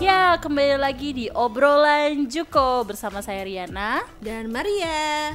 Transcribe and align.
Ya, 0.00 0.38
kembali 0.40 0.80
lagi 0.80 1.10
di 1.12 1.26
obrolan 1.28 2.30
Juko 2.30 2.86
bersama 2.88 3.20
saya 3.20 3.44
Riana. 3.44 4.00
Dan 4.22 4.48
Maria. 4.50 5.34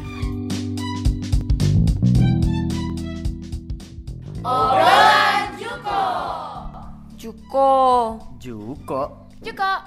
Juko. 7.20 8.20
Juko. 8.38 9.02
Juko. 9.42 9.82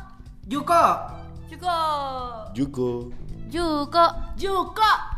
Juko. 0.46 0.84
Juko. 1.50 1.74
Juko. 2.56 2.88
Juko. 3.50 4.04
Juko. 4.38 5.17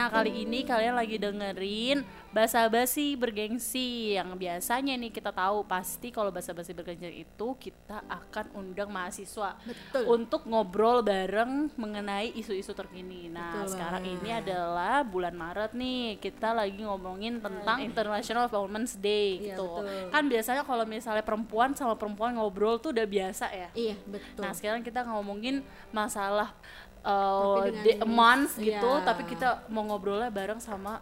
Nah, 0.00 0.08
kali 0.08 0.48
ini 0.48 0.64
kalian 0.64 0.96
lagi 0.96 1.20
dengerin 1.20 2.00
basa-basi 2.32 3.20
bergengsi 3.20 4.16
yang 4.16 4.32
biasanya 4.32 4.96
nih 4.96 5.12
kita 5.12 5.28
tahu 5.28 5.60
pasti 5.68 6.08
kalau 6.08 6.32
basa-basi 6.32 6.72
bergengsi 6.72 7.20
itu 7.20 7.48
kita 7.60 8.00
akan 8.08 8.48
undang 8.56 8.88
mahasiswa 8.88 9.60
Betul. 9.60 10.08
untuk 10.08 10.48
ngobrol 10.48 11.04
bareng 11.04 11.68
mengenai 11.76 12.32
isu-isu 12.32 12.72
terkini. 12.72 13.28
Nah, 13.28 13.60
Betul 13.60 13.76
sekarang 13.76 14.02
banget. 14.08 14.16
ini 14.24 14.30
adalah 14.32 15.04
bulan 15.04 15.36
Maret 15.36 15.76
nih. 15.76 16.16
Kita 16.16 16.56
lagi 16.56 16.80
ngomongin 16.80 17.44
tentang 17.44 17.84
International 17.84 18.48
Women's 18.48 18.96
Day 18.96 19.36
Iya, 19.36 19.52
gitu. 19.52 19.68
betul. 19.84 20.08
Kan 20.08 20.24
biasanya 20.32 20.62
kalau 20.64 20.88
misalnya 20.88 21.20
perempuan 21.20 21.76
sama 21.76 21.92
perempuan 21.92 22.40
ngobrol 22.40 22.80
tuh 22.80 22.96
udah 22.96 23.04
biasa 23.04 23.52
ya. 23.52 23.68
Iya, 23.76 24.00
betul. 24.08 24.48
Nah 24.48 24.56
sekarang 24.56 24.80
kita 24.80 25.04
ngomongin 25.04 25.60
masalah 25.92 26.56
uh, 27.04 27.66
jenis- 27.68 28.02
months 28.06 28.54
gitu, 28.60 28.90
iya. 28.90 29.04
tapi 29.06 29.22
kita 29.28 29.64
mau 29.72 29.84
ngobrolnya 29.86 30.28
bareng 30.28 30.60
sama 30.60 31.00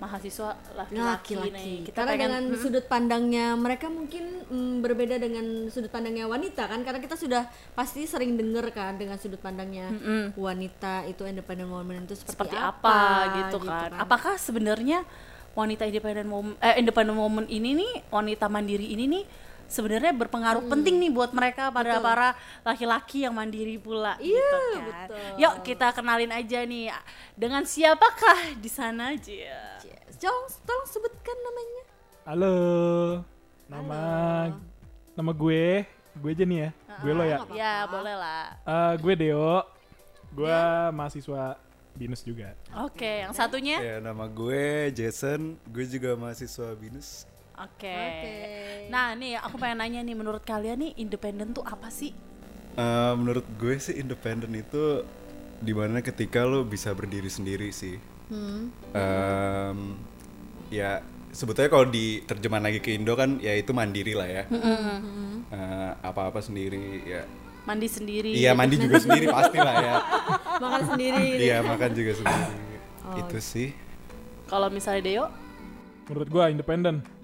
mahasiswa 0.00 0.56
laki-laki 0.72 1.36
nih. 1.36 1.84
Kita 1.84 2.08
Karena 2.08 2.16
pengen 2.16 2.30
dengan 2.32 2.44
sudut 2.56 2.84
pandangnya 2.88 3.52
mereka 3.52 3.92
mungkin 3.92 4.48
mm, 4.48 4.74
berbeda 4.80 5.20
dengan 5.20 5.68
sudut 5.68 5.92
pandangnya 5.92 6.24
wanita 6.24 6.72
kan 6.72 6.80
karena 6.80 7.04
kita 7.04 7.20
sudah 7.20 7.44
pasti 7.76 8.08
sering 8.08 8.40
dengar 8.40 8.64
kan 8.72 8.96
dengan 8.96 9.20
sudut 9.20 9.36
pandangnya 9.36 9.92
wanita 10.40 11.04
itu 11.04 11.28
independent 11.28 11.68
woman 11.68 12.08
itu 12.08 12.16
seperti, 12.16 12.32
seperti 12.32 12.56
apa, 12.56 12.96
gitu, 13.44 13.60
kan. 13.60 13.92
Apakah 14.00 14.40
sebenarnya 14.40 15.04
wanita 15.52 15.84
independent 15.84 16.30
woman 16.32 16.56
eh 16.64 16.80
independent 16.80 17.18
woman 17.20 17.44
ini 17.52 17.76
nih, 17.76 17.92
wanita 18.08 18.48
mandiri 18.48 18.96
ini 18.96 19.04
nih 19.04 19.24
sebenarnya 19.70 20.10
berpengaruh 20.12 20.60
Hmm. 20.60 20.72
penting 20.74 20.98
nih 20.98 21.08
buat 21.08 21.30
mereka 21.30 21.70
para 21.70 21.96
para 21.96 22.28
laki-laki 22.60 23.22
yang 23.22 23.32
mandiri 23.32 23.78
pula 23.78 24.18
Iya, 24.18 24.34
gitu 24.34 24.58
kan. 24.76 24.82
betul. 25.06 25.22
Yuk 25.38 25.54
kita 25.62 25.86
kenalin 25.94 26.28
aja 26.28 26.58
nih 26.60 26.90
dengan 27.32 27.62
siapakah 27.62 28.58
di 28.58 28.66
sana 28.66 29.14
aja. 29.14 29.78
Tolong, 30.12 30.46
tolong 30.60 30.86
sebutkan 30.86 31.36
namanya. 31.40 31.82
Halo, 32.26 32.56
nama 33.64 34.00
nama 35.14 35.32
gue, 35.32 35.86
gue 36.12 36.30
aja 36.30 36.44
nih 36.44 36.58
ya, 36.60 36.70
gue 37.00 37.12
lo 37.12 37.24
ya. 37.24 37.38
Ya, 37.50 37.74
boleh 37.86 38.14
lah. 38.14 38.44
Eh, 38.60 38.92
gue 38.98 39.14
Deo, 39.16 39.64
gue 40.30 40.58
mahasiswa 40.90 41.56
binus 41.90 42.20
juga. 42.20 42.52
Oke, 42.78 43.22
yang 43.22 43.32
satunya? 43.32 43.78
Ya 43.78 43.96
nama 43.98 44.26
gue 44.26 44.90
Jason, 44.92 45.56
gue 45.64 45.84
juga 45.86 46.14
mahasiswa 46.14 46.74
binus. 46.74 47.24
Oke. 47.60 47.92
Oke. 47.92 48.36
Nah, 48.88 49.12
nih 49.12 49.36
aku 49.36 49.60
pengen 49.60 49.84
nanya 49.84 50.00
nih 50.00 50.16
menurut 50.16 50.40
kalian 50.40 50.80
nih 50.80 50.92
independen 50.96 51.52
tuh 51.52 51.60
apa 51.60 51.92
sih? 51.92 52.16
Eh, 52.80 53.12
menurut 53.20 53.44
gue 53.60 53.76
sih 53.76 54.00
independen 54.00 54.56
itu 54.56 55.04
di 55.60 55.76
mana 55.76 56.00
ketika 56.00 56.48
lo 56.48 56.64
bisa 56.64 56.96
berdiri 56.96 57.28
sendiri 57.28 57.68
sih. 57.68 58.00
Em, 58.96 59.78
ya 60.72 61.04
sebetulnya 61.34 61.68
kalau 61.68 61.84
diterjemahan 61.90 62.64
lagi 62.70 62.80
ke 62.80 62.96
Indo 62.96 63.12
kan 63.12 63.36
ya 63.42 63.52
itu 63.52 63.76
mandiri 63.76 64.16
lah 64.16 64.28
ya. 64.28 64.44
Eh, 64.48 65.90
apa-apa 66.00 66.40
sendiri 66.40 67.04
ya. 67.04 67.28
Mandi 67.68 67.88
sendiri. 67.92 68.32
Iya 68.32 68.56
mandi 68.56 68.80
juga 68.80 68.96
sendiri 69.04 69.28
pasti 69.28 69.58
lah 69.60 69.74
ya. 69.76 69.94
Makan 70.56 70.82
sendiri. 70.96 71.26
Iya 71.44 71.56
makan 71.60 71.90
juga 71.92 72.12
sendiri. 72.16 72.54
Itu 73.20 73.38
sih. 73.44 73.76
Kalau 74.48 74.72
misalnya 74.72 75.02
Deo, 75.04 75.26
Menurut 76.10 76.26
gue 76.26 76.44
independen. 76.50 77.19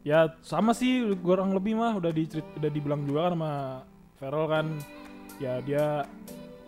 Ya 0.00 0.32
sama 0.40 0.72
sih, 0.72 1.12
kurang 1.20 1.52
lebih 1.52 1.76
mah 1.76 1.92
udah 1.96 2.08
dicerit, 2.08 2.46
udah 2.56 2.70
dibilang 2.72 3.04
juga 3.04 3.28
kan 3.28 3.32
sama 3.36 3.52
Feral 4.16 4.44
kan. 4.48 4.66
Ya 5.36 5.60
dia 5.60 6.04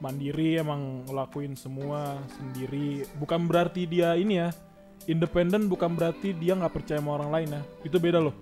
mandiri 0.01 0.57
emang 0.59 1.05
ngelakuin 1.09 1.57
semua 1.57 2.21
sendiri. 2.37 3.09
Bukan 3.17 3.49
berarti 3.49 3.89
dia 3.89 4.13
ini 4.17 4.41
ya, 4.41 4.49
independen 5.07 5.69
bukan 5.69 5.97
berarti 5.97 6.33
dia 6.33 6.53
nggak 6.53 6.73
percaya 6.73 7.01
sama 7.01 7.17
orang 7.17 7.31
lain 7.33 7.49
ya. 7.57 7.63
Itu 7.85 7.97
beda 7.97 8.21
loh. 8.21 8.37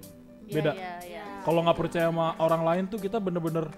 Beda. 0.51 0.75
Iya, 0.75 0.95
iya. 1.07 1.23
kalau 1.47 1.63
nggak 1.63 1.79
percaya 1.79 2.11
sama 2.11 2.35
orang 2.43 2.63
lain 2.67 2.85
tuh 2.91 2.99
kita 2.99 3.17
bener-bener 3.17 3.71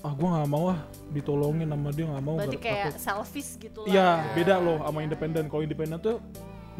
ah 0.00 0.16
gue 0.16 0.24
nggak 0.24 0.48
mau 0.48 0.72
ah 0.72 0.80
ditolongin 1.12 1.68
sama 1.68 1.92
dia 1.92 2.08
nggak 2.08 2.24
mau 2.24 2.40
Berarti 2.40 2.56
ber- 2.56 2.64
kayak 2.64 2.84
takut." 2.88 3.00
selfish 3.04 3.50
gitu 3.60 3.84
lah. 3.84 3.92
iya 3.92 4.08
beda 4.32 4.54
loh 4.58 4.80
sama 4.80 4.98
independen 5.04 5.44
kalau 5.46 5.60
independen 5.60 6.00
tuh 6.00 6.16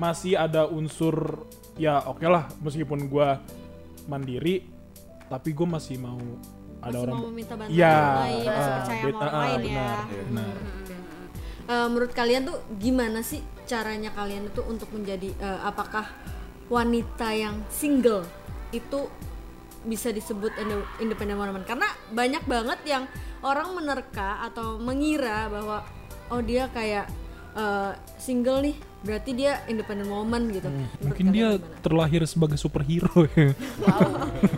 masih 0.01 0.33
ada 0.33 0.65
unsur 0.65 1.45
ya 1.77 2.01
oke 2.09 2.25
lah 2.25 2.49
meskipun 2.65 3.05
gue 3.07 3.29
mandiri 4.09 4.65
tapi 5.29 5.53
gue 5.53 5.69
masih 5.69 6.01
mau 6.01 6.17
ada 6.81 6.97
Masih 6.97 7.05
orang 7.05 7.17
mau 7.21 7.29
meminta 7.29 7.55
bantuan 7.61 7.77
Iya, 7.77 7.93
orang 7.93 8.17
lain, 8.25 8.41
masih 8.49 8.57
ah, 8.73 8.77
percaya 8.81 9.03
sama 9.05 9.19
orang 9.21 9.35
ah, 9.37 9.41
lain 9.45 9.61
ya. 9.61 9.91
benar. 10.25 10.57
Eh, 11.71 11.87
menurut 11.87 12.13
kalian 12.17 12.43
tuh 12.49 12.57
gimana 12.81 13.21
sih 13.21 13.41
caranya 13.69 14.11
kalian 14.11 14.49
itu 14.49 14.65
untuk 14.65 14.89
menjadi 14.91 15.31
eh, 15.37 15.61
apakah 15.63 16.09
wanita 16.73 17.29
yang 17.37 17.61
single 17.69 18.25
itu 18.73 19.07
bisa 19.85 20.09
disebut 20.11 20.51
inde- 20.57 20.89
independent 20.99 21.37
woman 21.37 21.63
karena 21.69 21.87
banyak 22.11 22.43
banget 22.49 22.81
yang 22.89 23.05
orang 23.41 23.73
menerka 23.73 24.41
atau 24.45 24.77
mengira 24.77 25.47
bahwa 25.53 25.85
oh 26.33 26.41
dia 26.41 26.67
kayak 26.73 27.07
eh, 27.55 27.93
single 28.17 28.65
nih 28.65 28.77
berarti 29.01 29.31
dia 29.33 29.65
independent 29.65 30.13
woman 30.13 30.53
gitu. 30.53 30.69
Hmm, 30.69 30.87
mungkin 31.01 31.27
dia 31.33 31.57
gimana? 31.57 31.81
terlahir 31.81 32.23
sebagai 32.29 32.59
superhero 32.61 33.25
ya. 33.33 33.57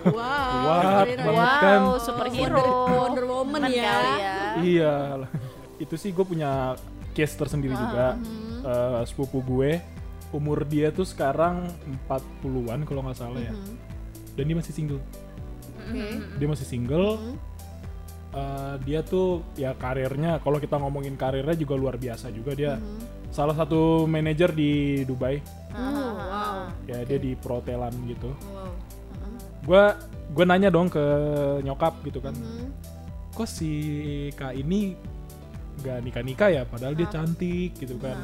Wow. 0.02 0.82
Keren 0.82 1.18
banget 1.22 1.48
ya. 1.48 1.62
kan. 1.62 1.80
Wow, 1.86 1.98
superhero. 2.02 2.58
Wonder, 2.58 2.94
Wonder 2.98 3.24
Woman 3.30 3.62
ya. 3.70 3.94
ya. 4.18 4.36
iya. 4.62 4.94
Itu 5.78 5.94
sih 5.94 6.10
gue 6.10 6.26
punya 6.26 6.74
case 7.14 7.34
tersendiri 7.38 7.74
juga. 7.78 8.18
Eh, 8.62 9.02
sepupu 9.06 9.42
gue 9.42 9.78
umur 10.32 10.64
dia 10.64 10.88
tuh 10.90 11.04
sekarang 11.04 11.68
40-an 12.08 12.82
kalau 12.82 13.06
nggak 13.06 13.18
salah 13.18 13.38
ya. 13.38 13.54
Dan 14.34 14.44
dia 14.50 14.56
masih 14.58 14.74
single. 14.74 15.02
Oke. 15.82 16.06
dia 16.38 16.48
masih 16.50 16.66
single. 16.66 17.18
Eh, 18.32 18.74
dia 18.88 19.04
tuh 19.04 19.44
ya 19.60 19.76
karirnya 19.76 20.40
kalau 20.40 20.56
kita 20.56 20.80
ngomongin 20.80 21.14
karirnya 21.20 21.52
juga 21.52 21.74
luar 21.76 22.00
biasa 22.00 22.32
juga 22.32 22.56
dia 22.56 22.80
salah 23.32 23.56
satu 23.56 24.04
manajer 24.04 24.52
di 24.52 25.02
Dubai. 25.08 25.40
Oh, 25.72 25.80
wow. 25.80 26.68
ya 26.84 27.00
dia 27.08 27.16
di 27.16 27.32
perhotelan 27.32 27.90
gitu. 28.04 28.28
Wow. 28.52 28.70
gue 29.62 29.84
gue 30.36 30.44
nanya 30.44 30.68
dong 30.68 30.92
ke 30.92 31.04
nyokap 31.64 31.96
gitu 32.04 32.20
kan. 32.20 32.36
Kok 33.32 33.48
si 33.48 33.72
kak 34.36 34.52
ini 34.52 34.92
gak 35.80 36.04
nikah 36.04 36.20
nikah 36.20 36.48
ya? 36.52 36.62
Padahal 36.68 36.92
dia 36.92 37.08
cantik 37.08 37.72
gitu 37.80 37.96
kan. 37.96 38.20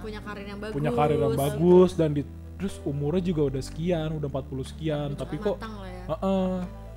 Punya 0.00 0.24
karir 0.24 0.46
yang 0.48 0.58
bagus. 0.62 0.74
punya 0.74 0.90
karir 0.94 1.18
yang 1.20 1.36
bagus 1.36 1.90
dan 1.92 2.16
di, 2.16 2.22
terus 2.56 2.80
umurnya 2.88 3.28
juga 3.28 3.42
udah 3.52 3.62
sekian 3.62 4.08
udah 4.16 4.28
40 4.32 4.72
sekian. 4.72 5.08
Tapi 5.20 5.36
kok 5.36 5.60
ya. 5.60 6.16
Heeh. 6.16 6.54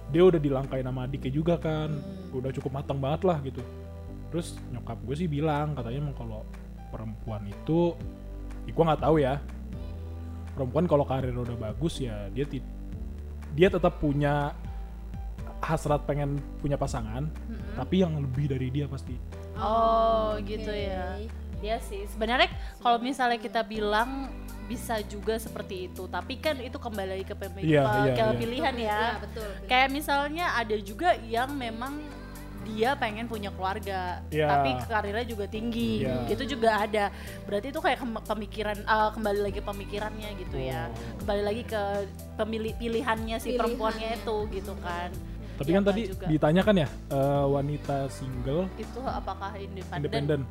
dia 0.10 0.24
udah 0.26 0.42
dilangkain 0.42 0.86
sama 0.88 1.04
adiknya 1.04 1.32
juga 1.36 1.60
kan. 1.60 1.92
Udah 2.32 2.56
cukup 2.56 2.80
matang 2.80 3.04
banget 3.04 3.28
lah 3.28 3.38
gitu. 3.44 3.60
Terus 4.32 4.56
nyokap 4.72 4.96
gue 5.04 5.16
sih 5.18 5.28
bilang 5.28 5.76
katanya 5.76 6.08
emang 6.08 6.16
kalau 6.16 6.46
perempuan 6.90 7.46
itu 7.46 7.94
ya 8.66 8.72
gue 8.72 8.84
nggak 8.86 9.02
tahu 9.02 9.16
ya 9.18 9.38
perempuan 10.54 10.86
kalau 10.86 11.06
karir 11.06 11.32
udah 11.32 11.56
bagus 11.56 11.98
ya 11.98 12.28
dia 12.30 12.44
ti- 12.44 12.66
dia 13.54 13.70
tetap 13.70 13.98
punya 13.98 14.52
hasrat 15.60 16.04
pengen 16.04 16.36
punya 16.60 16.76
pasangan 16.76 17.28
tapi 17.74 18.02
yang 18.02 18.16
lebih 18.18 18.50
dari 18.50 18.68
dia 18.70 18.86
pasti 18.86 19.16
Oh, 19.60 20.40
gitu 20.40 20.72
ya. 20.72 21.20
Iya 21.60 21.84
sih. 21.84 22.08
Sebenarnya 22.08 22.48
kalau 22.80 22.96
misalnya 22.96 23.36
kita 23.36 23.60
bilang 23.60 24.32
bisa 24.72 25.04
juga 25.04 25.36
seperti 25.36 25.92
itu, 25.92 26.08
tapi 26.08 26.40
kan 26.40 26.56
itu 26.56 26.80
kembali 26.80 27.28
ke 27.28 27.36
pemilih 27.36 27.68
Iya, 27.68 27.84
ke 27.84 28.00
iya, 28.00 28.14
iya. 28.16 28.40
pilihan 28.40 28.76
ya. 28.80 28.88
Iya, 28.88 29.20
betul. 29.20 29.50
Kayak 29.68 29.90
misalnya 29.92 30.56
ada 30.56 30.78
juga 30.80 31.12
yang 31.20 31.52
memang 31.52 32.00
dia 32.70 32.94
pengen 32.94 33.26
punya 33.26 33.50
keluarga, 33.50 34.22
Iya. 34.30 34.46
tapi 34.46 34.70
karirnya 34.86 35.26
juga 35.26 35.46
tinggi, 35.46 36.06
Iya. 36.06 36.30
itu 36.30 36.44
juga 36.46 36.86
ada. 36.86 37.10
Berarti 37.44 37.68
itu 37.70 37.80
kayak 37.80 37.98
pemikiran, 38.24 38.78
eh, 38.78 39.10
kembali 39.12 39.40
lagi 39.42 39.60
pemikirannya 39.60 40.30
gitu 40.38 40.58
ya, 40.58 40.86
Oh. 40.86 41.18
kembali 41.26 41.42
lagi 41.42 41.64
ke 41.66 41.82
pemilih 42.36 42.74
pilihannya 42.78 43.38
si 43.38 43.50
Pilihan. 43.50 43.60
perempuannya 43.60 44.10
itu 44.16 44.36
gitu 44.54 44.74
kan. 44.80 45.10
Tapi 45.58 45.70
Ya, 45.70 45.76
kan 45.76 45.82
nggak 45.84 45.92
tadi 45.92 46.02
juga. 46.08 46.26
ditanyakan 46.30 46.76
ya 46.78 46.90
eh, 47.12 47.46
wanita 47.50 47.98
single 48.08 48.64
itu 48.78 49.02
apakah 49.04 49.52
independen? 49.58 49.98
independen. 50.00 50.42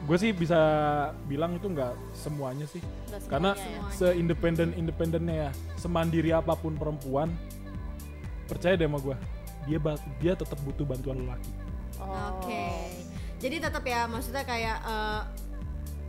gue 0.00 0.16
sih 0.18 0.34
bisa 0.34 0.58
bilang 1.28 1.54
itu 1.54 1.70
nggak 1.70 1.94
semuanya 2.10 2.66
sih. 2.66 2.82
Nggak 2.82 3.30
Karena 3.30 3.50
semuanya 3.54 3.78
ya. 3.78 3.94
se-independen 3.94 4.68
independennya 4.74 5.34
ya, 5.46 5.50
semandiri 5.78 6.34
apa 6.34 6.58
pun 6.58 6.74
perempuan, 6.74 7.30
percaya 8.50 8.74
deh 8.74 8.90
sama 8.90 8.98
gue, 8.98 9.14
dia 9.68 9.78
dia 10.18 10.32
tetap 10.36 10.58
butuh 10.62 10.84
bantuan 10.84 11.24
lelaki. 11.24 11.50
Oh. 12.00 12.40
Oke. 12.40 12.64
Jadi 13.40 13.56
tetap 13.60 13.84
ya 13.84 14.04
maksudnya 14.04 14.44
kayak 14.44 14.78
eh, 14.84 15.22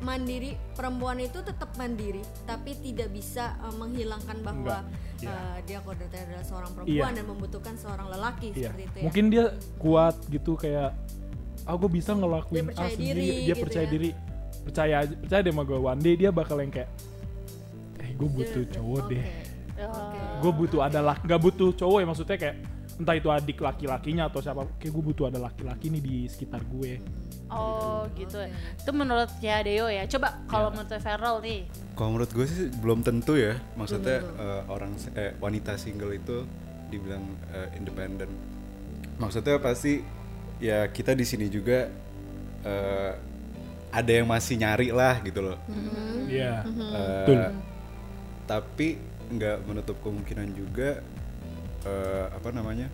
mandiri 0.02 0.58
perempuan 0.74 1.22
itu 1.22 1.46
tetap 1.46 1.78
mandiri 1.78 2.20
tapi 2.44 2.74
tidak 2.80 3.12
bisa 3.12 3.56
eh, 3.62 3.76
menghilangkan 3.76 4.38
bahwa 4.42 4.82
Enggak, 4.82 4.84
iya. 5.22 5.32
eh, 5.32 5.58
dia 5.64 5.80
kodratnya 5.80 6.22
adalah 6.28 6.44
seorang 6.44 6.72
perempuan 6.74 7.12
Iya. 7.12 7.18
dan 7.22 7.26
membutuhkan 7.28 7.76
seorang 7.78 8.08
lelaki 8.10 8.48
Iya. 8.52 8.72
seperti 8.72 8.84
itu 8.84 8.98
ya. 8.98 9.04
Mungkin 9.08 9.26
dia 9.30 9.46
kuat 9.78 10.16
gitu 10.28 10.52
kayak, 10.58 10.92
ah 11.64 11.76
gue 11.78 11.90
bisa 11.92 12.12
ngelakuin 12.18 12.56
Dia 12.58 12.68
percaya 12.68 12.90
A 12.90 12.96
sendiri, 12.96 13.20
diri 13.22 13.30
dia 13.46 13.56
gitu 13.56 13.64
percaya 13.64 13.86
ya. 13.86 13.92
diri, 13.92 14.10
percaya 14.66 14.96
percaya 15.08 15.42
deh 15.44 15.54
sama 15.54 15.64
gue. 15.64 15.78
One 15.80 16.02
day 16.02 16.16
dia 16.18 16.30
bakal 16.34 16.58
yang 16.60 16.72
kayak, 16.74 16.90
eh 18.02 18.12
gue 18.12 18.30
butuh 18.30 18.64
cowok 18.74 19.02
deh. 19.08 19.26
Oke. 19.82 20.20
gue 20.46 20.52
butuh 20.54 20.86
ada 20.86 21.02
laki 21.02 21.26
nggak 21.26 21.42
butuh 21.42 21.74
cowok 21.74 21.98
ya 21.98 22.06
maksudnya 22.06 22.38
kayak 22.38 22.54
entah 23.00 23.16
itu 23.16 23.30
adik 23.30 23.60
laki-lakinya 23.60 24.28
atau 24.28 24.40
siapa 24.40 24.68
kayak 24.78 24.92
gue 24.92 25.04
butuh 25.04 25.26
ada 25.28 25.40
laki-laki 25.40 25.88
nih 25.88 26.02
di 26.02 26.16
sekitar 26.26 26.62
gue 26.66 27.00
Oh 27.52 28.08
gitu. 28.16 28.40
Itu 28.80 28.96
menurut 28.96 29.28
ya 29.44 29.60
Deo 29.60 29.92
ya. 29.92 30.08
Coba 30.08 30.40
kalau 30.48 30.72
Iya. 30.72 30.76
menurut 30.80 31.04
Feral 31.04 31.36
nih. 31.44 31.60
Kalau 32.00 32.10
menurut 32.16 32.32
gue 32.32 32.46
sih 32.48 32.72
belum 32.80 33.04
tentu 33.04 33.36
ya. 33.36 33.60
Maksudnya 33.76 34.24
eh, 34.24 34.62
orang 34.72 34.96
eh, 35.12 35.36
wanita 35.36 35.76
single 35.76 36.16
itu 36.16 36.48
dibilang 36.88 37.20
eh, 37.52 37.76
independen. 37.76 38.32
Maksudnya 39.20 39.60
pasti 39.60 40.00
ya 40.64 40.88
kita 40.88 41.12
di 41.12 41.28
sini 41.28 41.52
juga 41.52 41.92
eh, 42.64 43.12
ada 43.92 44.12
yang 44.16 44.32
masih 44.32 44.56
nyari 44.56 44.96
lah 44.96 45.20
gitu 45.20 45.44
loh. 45.44 45.60
Iya 46.32 46.64
Eh, 46.64 47.28
Betul. 47.28 47.52
Tapi 48.48 48.88
nggak 49.28 49.58
menutup 49.64 50.00
kemungkinan 50.00 50.56
juga 50.56 51.04
eh, 51.84 52.26
apa 52.30 52.50
namanya? 52.52 52.88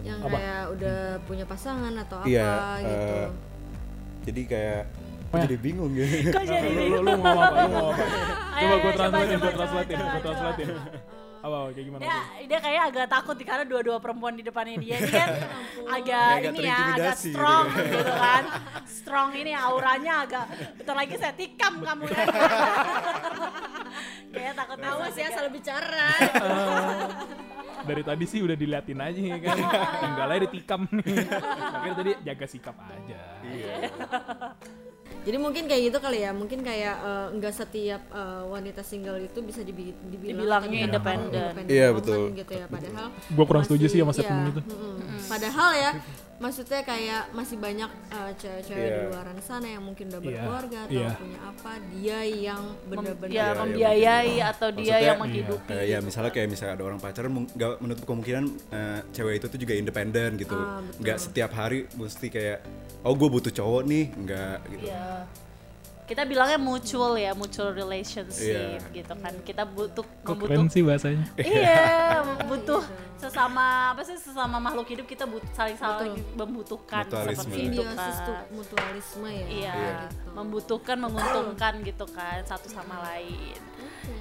Yang 0.00 0.18
Apa? 0.22 0.32
kayak 0.32 0.62
udah 0.72 0.98
punya 1.24 1.44
pasangan 1.44 1.92
atau 1.94 2.16
apa 2.18 2.26
Iya, 2.26 2.52
gitu. 2.80 3.14
eh, 3.14 3.28
Jadi 4.20 4.40
kayak 4.46 4.82
ya? 5.30 5.40
jadi 5.40 5.56
bingung 5.56 5.92
gitu. 5.92 6.08
Kok 6.30 6.42
jadi 6.42 6.68
lu, 6.68 6.82
lu, 6.82 6.98
lu 6.98 7.10
ngomong 7.14 7.38
apa 7.38 7.54
lu 7.54 7.68
ngomong 7.68 7.94
apa 7.94 8.04
coba 8.56 8.74
gue 8.74 8.92
coba, 8.92 9.18
gue 9.20 9.26
coba, 9.30 9.46
gue 9.46 9.52
coba. 9.94 10.20
translatein 10.20 10.68
apa 11.40 11.72
kayak 11.72 11.86
gimana 11.88 12.00
Dia, 12.04 12.16
dia 12.44 12.58
kayak 12.60 12.82
agak 12.92 13.06
takut 13.08 13.32
nih 13.32 13.46
karena 13.48 13.64
dua-dua 13.64 13.96
perempuan 13.96 14.36
di 14.36 14.44
depannya 14.44 14.76
dia 14.76 14.96
ini 14.98 15.08
kan 15.08 15.28
agak 15.96 16.26
agak 16.36 16.52
ini 16.52 16.68
ya, 16.68 16.76
agak 16.92 17.14
gitu 17.16 17.32
strong 17.32 17.64
kan. 17.66 17.80
gitu 17.80 18.12
kan. 18.12 18.42
Strong 18.84 19.30
ini 19.34 19.52
auranya 19.54 20.12
agak 20.20 20.44
bentar 20.76 20.94
lagi 20.94 21.14
saya 21.16 21.32
tikam 21.32 21.80
kamu 21.80 22.02
ya. 22.06 22.24
kayak 24.30 24.52
takut 24.54 24.78
Awas 24.80 25.14
ya 25.14 25.28
salah 25.30 25.52
bicara. 25.52 26.08
dari 27.80 28.02
tadi 28.04 28.24
sih 28.28 28.44
udah 28.44 28.52
diliatin 28.54 29.00
aja 29.00 29.16
ya 29.16 29.38
kan 29.40 29.56
enggak 30.04 30.26
lah 30.28 30.36
ditikam 30.36 30.84
nih 30.92 31.16
makanya 31.72 31.94
tadi 31.96 32.12
jaga 32.20 32.46
sikap 32.46 32.76
aja 32.76 33.20
Jadi 35.20 35.36
mungkin 35.36 35.68
kayak 35.68 35.92
gitu 35.92 35.98
kali 36.00 36.24
ya, 36.24 36.32
mungkin 36.32 36.64
kayak 36.64 36.96
eh, 36.96 37.26
nggak 37.36 37.52
setiap 37.52 38.00
eh, 38.08 38.42
wanita 38.48 38.80
single 38.80 39.20
itu 39.20 39.44
bisa 39.44 39.60
dibi- 39.60 39.92
dibilang 40.08 40.64
Dibilangnya 40.64 40.78
atau 40.80 40.88
independen. 40.88 41.52
Iya, 41.68 41.92
betul. 41.92 42.32
gitu 42.32 42.52
ya. 42.56 42.64
Padahal 42.64 43.12
Gua 43.28 43.44
kurang 43.44 43.64
setuju 43.68 43.84
sih 43.92 44.00
sama 44.00 44.10
iya, 44.10 44.24
statement 44.24 44.48
itu. 44.48 44.60
mm-mm. 44.64 45.20
Padahal 45.28 45.70
ya, 45.76 45.90
maksudnya 46.40 46.80
kayak 46.80 47.30
masih 47.30 47.56
banyak 47.56 47.90
eh, 48.08 48.32
cewek-cewek 48.34 48.88
di 48.88 48.96
Iya. 48.96 49.08
luar 49.12 49.26
sana 49.40 49.66
yang 49.68 49.84
mungkin 49.84 50.08
udah 50.08 50.18
Iya, 50.18 50.26
berkeluarga 50.26 50.78
atau 50.82 50.96
iya. 50.96 51.10
punya 51.14 51.38
apa, 51.44 51.72
dia 51.92 52.18
yang 52.24 52.62
Mem- 52.64 52.88
bener-bener 52.90 53.28
ya, 53.28 53.36
Iya, 53.36 53.44
iya, 53.44 53.60
membiayai 53.60 54.36
atau 54.42 54.68
dia 54.68 54.80
Maksudnya, 54.80 54.98
yang 54.98 55.16
iya, 55.16 55.22
menghidupi. 55.22 55.70
Eh, 55.70 55.84
ya 55.86 55.98
misalnya 56.00 56.30
kayak 56.30 56.48
misalnya 56.48 56.74
ada 56.74 56.84
orang 56.84 56.98
pacaran 56.98 57.30
nggak 57.46 57.72
menutup 57.78 58.04
kemungkinan 58.06 58.44
eh, 58.70 59.00
cewek 59.10 59.34
itu 59.36 59.46
tuh 59.46 59.58
juga 59.58 59.74
independen 59.74 60.30
gitu 60.34 60.56
Ah, 60.56 60.80
nggak 60.96 61.18
setiap 61.20 61.50
hari 61.52 61.84
mesti 61.92 62.26
kayak 62.26 62.58
oh 63.00 63.12
gue 63.12 63.28
butuh 63.28 63.52
cowok 63.52 63.82
nih 63.84 64.04
nggak 64.10 64.56
gitu 64.70 64.84
Iya. 64.88 65.28
Kita 66.10 66.26
bilangnya 66.26 66.58
mutual 66.58 67.14
ya, 67.14 67.30
mutual 67.32 67.70
relationship 67.70 68.82
Iya. 68.82 68.82
gitu 68.90 69.14
kan. 69.14 69.30
Kita 69.46 69.62
butuh 69.62 70.02
kok 70.02 70.34
keren 70.42 70.66
sih 70.66 70.82
bahasanya 70.82 71.22
iya, 71.38 72.18
butuh 72.50 72.82
sesama 73.14 73.94
apa 73.94 74.02
sih 74.02 74.18
sesama 74.18 74.58
makhluk 74.58 74.90
hidup 74.90 75.06
kita 75.06 75.22
butuh 75.22 75.46
saling 75.54 75.78
saling 75.78 76.18
membutuhkan 76.34 77.06
Mutualisme. 77.06 77.38
seperti 77.46 77.60
itu 77.70 77.82
kan. 77.86 78.42
mutualisme 78.50 79.28
ya. 79.30 79.46
Iya, 79.46 79.74
gitu. 80.10 80.28
membutuhkan, 80.34 80.96
menguntungkan 80.98 81.72
gitu 81.80 82.06
kan 82.10 82.42
satu 82.42 82.66
sama 82.66 82.98
lain. 83.06 83.60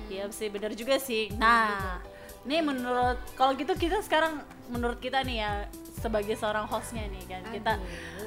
Iya 0.08 0.30
sih, 0.30 0.54
benar 0.54 0.78
juga 0.78 1.02
sih. 1.02 1.34
Nah, 1.34 1.98
nih 2.50 2.66
menurut 2.66 3.22
kalau 3.38 3.54
gitu 3.54 3.78
kita 3.78 4.02
sekarang 4.02 4.42
menurut 4.68 4.98
kita 4.98 5.22
nih 5.22 5.38
ya 5.40 5.52
sebagai 5.94 6.34
seorang 6.34 6.64
hostnya 6.66 7.06
nih 7.06 7.24
kan 7.28 7.44
kita 7.52 7.74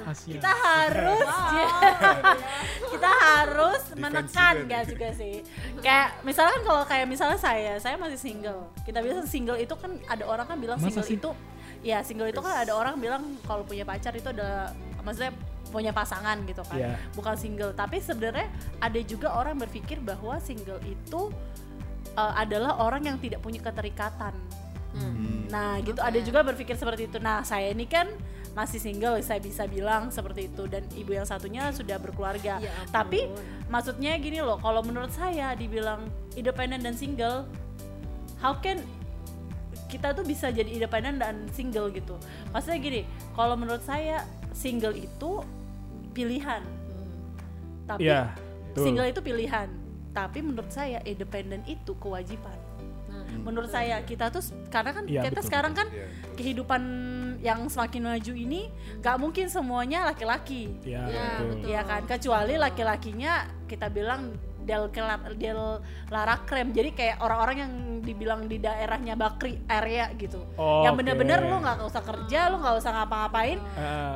Asia 0.04 0.36
kita 0.36 0.52
harus 0.52 1.28
kita 2.92 3.10
harus 3.10 3.82
menekan 3.96 4.54
juga 4.60 4.70
gak 4.70 4.84
juga 4.86 5.08
sih? 5.12 5.34
Kayak 5.80 6.08
misalkan 6.22 6.60
kalau 6.62 6.82
kayak 6.84 7.06
misalnya 7.08 7.38
saya 7.40 7.78
saya 7.78 7.96
masih 7.96 8.20
single. 8.20 8.68
Kita 8.84 9.00
biasa 9.00 9.24
single 9.24 9.56
itu 9.56 9.74
kan 9.74 9.96
ada 10.06 10.22
orang 10.22 10.46
kan 10.46 10.58
bilang 10.60 10.78
Masa 10.78 11.00
single 11.00 11.06
sih? 11.06 11.16
itu 11.16 11.30
ya 11.82 11.98
single 12.04 12.30
itu 12.30 12.38
kan 12.38 12.62
ada 12.62 12.72
orang 12.76 12.94
bilang 12.94 13.22
kalau 13.42 13.66
punya 13.66 13.82
pacar 13.82 14.14
itu 14.14 14.30
adalah 14.30 14.70
maksudnya 15.02 15.34
punya 15.72 15.90
pasangan 15.90 16.36
gitu 16.44 16.60
kan 16.62 16.76
Iya. 16.76 16.94
bukan 17.16 17.34
single. 17.34 17.72
Tapi 17.72 17.96
sebenarnya 17.98 18.46
ada 18.78 19.00
juga 19.00 19.32
orang 19.32 19.56
berpikir 19.56 19.98
bahwa 19.98 20.36
single 20.38 20.78
itu 20.84 21.32
uh, 22.16 22.34
adalah 22.36 22.80
orang 22.82 23.04
yang 23.06 23.16
tidak 23.20 23.40
punya 23.40 23.60
keterikatan 23.60 24.34
Nah, 25.52 25.80
gitu 25.84 26.00
ada 26.00 26.16
juga 26.24 26.40
berpikir 26.40 26.76
seperti 26.76 27.12
itu. 27.12 27.20
Nah, 27.20 27.44
saya 27.44 27.72
ini 27.72 27.84
kan 27.84 28.08
masih 28.52 28.80
single, 28.80 29.16
saya 29.24 29.40
bisa 29.40 29.64
bilang 29.64 30.12
seperti 30.12 30.48
itu 30.48 30.68
dan 30.68 30.84
ibu 30.96 31.12
yang 31.16 31.24
satunya 31.28 31.68
sudah 31.72 31.96
berkeluarga. 32.00 32.60
Ya 32.60 32.72
ampun. 32.72 32.92
Tapi 32.92 33.20
maksudnya 33.68 34.16
gini 34.20 34.40
loh, 34.40 34.56
kalau 34.60 34.80
menurut 34.84 35.12
saya 35.12 35.52
dibilang 35.56 36.08
independen 36.36 36.84
dan 36.84 36.96
single, 36.96 37.48
how 38.40 38.56
can 38.60 38.80
kita 39.92 40.16
tuh 40.16 40.24
bisa 40.24 40.48
jadi 40.48 40.68
independen 40.72 41.20
dan 41.20 41.48
single 41.52 41.92
gitu. 41.92 42.16
Maksudnya 42.52 42.80
gini, 42.80 43.00
kalau 43.36 43.56
menurut 43.56 43.84
saya 43.84 44.24
single 44.56 44.96
itu 44.96 45.44
pilihan. 46.16 46.64
Tapi 47.88 48.08
Iya, 48.08 48.32
betul. 48.72 48.84
single 48.88 49.08
itu 49.08 49.20
pilihan. 49.20 49.68
Tapi 50.12 50.38
menurut 50.44 50.68
saya 50.68 51.00
independen 51.02 51.64
itu 51.64 51.96
kewajiban 51.96 52.56
menurut 53.42 53.70
saya 53.72 54.04
kita 54.04 54.28
tuh 54.28 54.44
karena 54.68 54.90
kan 54.92 55.04
Iya, 55.08 55.22
kita 55.24 55.40
betul, 55.40 55.48
sekarang 55.48 55.72
kan 55.72 55.88
Iya. 55.88 56.06
kehidupan 56.36 56.82
yang 57.42 57.66
semakin 57.66 58.02
maju 58.06 58.32
ini 58.36 58.68
nggak 59.02 59.16
mungkin 59.18 59.46
semuanya 59.50 60.06
laki-laki 60.06 60.70
ya, 60.84 61.02
Iya, 61.08 61.26
betul. 61.40 61.48
betul. 61.50 61.68
ya 61.72 61.82
kan 61.82 62.02
kecuali 62.06 62.54
laki-lakinya 62.60 63.32
kita 63.66 63.86
bilang 63.88 64.36
del 64.64 64.88
kelar 64.94 65.20
del 65.36 65.82
lara 66.10 66.36
krem 66.46 66.70
jadi 66.70 66.90
kayak 66.94 67.16
orang-orang 67.20 67.56
yang 67.58 67.72
dibilang 68.02 68.40
di 68.50 68.58
daerahnya 68.58 69.14
bakri 69.14 69.62
area 69.70 70.10
gitu 70.18 70.42
Oh, 70.58 70.84
yang 70.84 70.98
bener-bener 70.98 71.38
lu 71.42 71.62
nggak 71.62 71.86
usah 71.86 72.02
kerja 72.02 72.50
lu 72.50 72.58
nggak 72.60 72.76
usah 72.82 72.90
ngapa-ngapain 72.92 73.58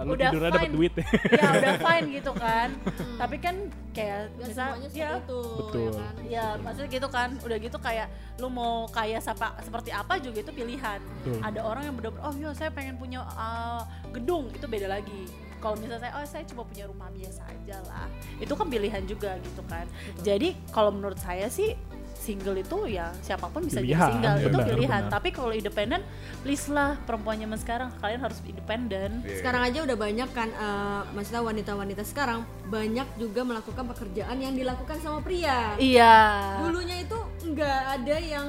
lu 0.04 0.18
udah 0.18 0.30
fine. 0.34 0.72
duit 0.74 0.92
ya 1.32 1.46
udah 1.54 1.74
fine 1.86 2.06
gitu 2.18 2.32
kan 2.34 2.68
tapi 3.16 3.36
kan 3.38 3.56
kayak 3.96 4.28
misal 4.36 4.76
seperti 4.76 5.00
ya 5.00 5.10
itu. 5.16 5.40
Betul. 5.56 5.80
Ya 5.80 5.90
kan? 5.96 6.14
ya 6.28 6.46
maksudnya 6.60 6.90
gitu 6.92 7.08
kan 7.08 7.28
udah 7.40 7.56
gitu 7.56 7.78
kayak 7.80 8.06
lu 8.36 8.52
mau 8.52 8.84
kaya 8.92 9.16
sapa, 9.24 9.56
seperti 9.64 9.88
apa 9.94 10.20
juga 10.20 10.44
itu 10.44 10.52
pilihan 10.52 11.00
Betul. 11.00 11.40
ada 11.40 11.60
orang 11.64 11.82
yang 11.88 11.94
bener-bener 11.96 12.24
oh 12.26 12.34
iya 12.36 12.50
saya 12.52 12.68
pengen 12.68 13.00
punya 13.00 13.24
uh, 13.24 13.80
gedung 14.12 14.52
itu 14.52 14.66
beda 14.68 14.92
lagi 14.92 15.45
kalau 15.58 15.76
misalnya 15.76 16.08
saya 16.08 16.12
oh 16.16 16.26
saya 16.26 16.44
cuma 16.44 16.62
punya 16.64 16.84
rumah 16.86 17.08
biasa 17.10 17.42
aja 17.46 17.76
lah 17.86 18.06
itu 18.38 18.52
kan 18.52 18.66
pilihan 18.66 19.02
juga 19.04 19.36
gitu 19.40 19.62
kan 19.66 19.86
jadi 20.20 20.54
kalau 20.70 20.90
menurut 20.90 21.16
saya 21.16 21.48
sih 21.48 21.74
single 22.16 22.58
itu 22.58 22.90
ya 22.90 23.12
siapa 23.22 23.46
pun 23.46 23.62
bisa 23.62 23.78
Pilihan, 23.78 23.94
jadi 23.94 24.10
single 24.10 24.36
itu 24.40 24.48
benar, 24.50 24.66
pilihan 24.74 25.02
benar. 25.06 25.14
tapi 25.14 25.28
kalau 25.30 25.52
independen 25.54 26.00
please 26.42 26.66
lah 26.66 26.98
perempuan 27.06 27.38
zaman 27.38 27.58
sekarang 27.60 27.88
kalian 28.02 28.18
harus 28.18 28.38
independen 28.42 29.10
Iya. 29.22 29.36
Sekarang 29.38 29.62
aja 29.62 29.78
udah 29.86 29.96
banyak 29.96 30.28
kan, 30.34 30.48
eh, 30.50 31.02
maksudnya 31.14 31.42
wanita-wanita 31.44 32.02
sekarang 32.02 32.42
banyak 32.66 33.06
juga 33.14 33.46
melakukan 33.46 33.84
pekerjaan 33.94 34.36
yang 34.42 34.54
dilakukan 34.58 34.96
sama 34.98 35.22
pria. 35.22 35.76
iya 35.78 36.16
Dulunya 36.64 37.04
itu 37.04 37.18
nggak 37.46 37.80
ada 38.00 38.16
yang 38.18 38.46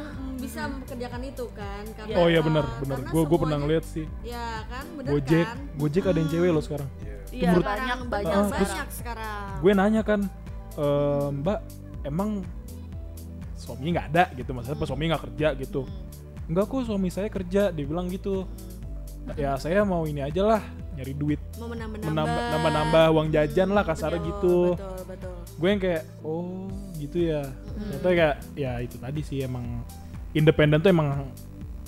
bisa 0.47 0.61
mempekerjakan 0.65 1.21
itu 1.21 1.45
kan? 1.51 1.83
Karena, 1.93 2.15
oh 2.15 2.27
iya 2.27 2.39
eh, 2.39 2.43
benar. 2.43 2.65
benar 2.79 2.97
karena 2.97 3.09
gue 3.11 3.23
gue 3.23 3.37
pernah 3.37 3.57
ngeliat 3.59 3.85
sih. 3.85 4.05
Ya 4.23 4.45
kan, 4.65 4.85
bener 4.95 5.09
gojek 5.11 5.45
kan? 5.45 5.57
gojek 5.75 6.03
ada 6.05 6.17
yang 6.17 6.29
cewek 6.31 6.49
loh 6.49 6.63
sekarang. 6.63 6.89
Iya. 6.97 7.15
Banyak 7.27 7.53
Sekarang 7.59 7.99
banyak 8.07 8.31
terus- 8.31 8.47
sekarang. 8.47 8.67
banyak 8.71 8.89
sekarang. 8.95 9.47
gue 9.59 9.71
nanya 9.73 10.01
kan 10.01 10.19
"Eh, 10.77 11.27
mbak 11.35 11.59
emang 12.01 12.29
suami 13.53 13.91
nggak 13.91 14.07
ada? 14.09 14.23
Gitu 14.31 14.49
maksudnya 14.51 14.77
pas 14.77 14.87
suami 14.87 15.03
nggak 15.05 15.23
kerja? 15.27 15.47
Gitu. 15.53 15.81
Enggak 16.47 16.65
kok 16.65 16.87
suami 16.87 17.09
saya 17.11 17.27
kerja 17.27 17.61
dia 17.69 17.85
bilang 17.85 18.07
gitu. 18.07 18.47
Ya 19.35 19.59
saya 19.59 19.83
mau 19.83 20.07
ini 20.07 20.23
aja 20.23 20.39
lah 20.47 20.61
nyari 20.95 21.13
duit. 21.13 21.39
Mau 21.59 21.67
menambah 21.67 21.99
menambah 21.99 22.41
nambah 22.47 22.71
nambah 22.71 23.05
uang 23.11 23.27
jajan 23.29 23.69
lah 23.69 23.83
kasarnya 23.83 24.17
Betul, 24.17 24.31
gitu. 24.31 24.55
betul 24.73 24.97
betul. 25.05 25.35
Gue 25.53 25.67
yang 25.67 25.81
kayak 25.83 26.03
oh 26.23 26.71
gitu 26.95 27.17
ya. 27.27 27.41
Ternyata 27.75 28.07
kayak 28.07 28.35
ya 28.55 28.71
itu 28.79 28.95
tadi 28.97 29.21
sih 29.21 29.37
emang 29.43 29.83
independen 30.37 30.77
tuh 30.77 30.89
emang 30.89 31.27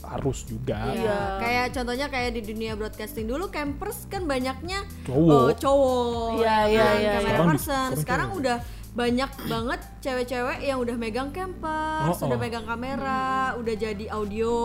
harus 0.01 0.41
juga 0.41 0.89
Iya. 0.89 1.19
Kayak 1.37 1.65
contohnya 1.71 2.07
kayak 2.07 2.31
di 2.33 2.41
dunia 2.43 2.73
broadcasting 2.73 3.23
dulu 3.23 3.47
campers 3.47 4.09
kan 4.09 4.25
banyaknya 4.25 4.81
Cowok. 5.03 5.29
eh, 5.45 5.55
cowok. 5.55 6.29
Iya, 6.35 6.49
ya 6.49 6.65
iya, 6.65 6.81
kan, 6.81 6.95
iya, 6.95 7.11
camera 7.13 7.29
iya. 7.31 7.45
Person. 7.45 7.61
sekarang 7.61 8.01
Sekarang 8.01 8.27
cowok. 8.27 8.41
udah 8.41 8.57
banyak 8.89 9.31
banget 9.45 9.79
cewek-cewek 10.01 10.59
yang 10.61 10.77
udah 10.77 10.95
megang 10.97 11.29
campers, 11.29 12.09
Oh, 12.11 12.25
udah 12.25 12.33
oh. 12.33 12.41
megang 12.41 12.65
kamera, 12.65 13.21
udah 13.55 13.75
jadi 13.75 14.05
audio. 14.09 14.57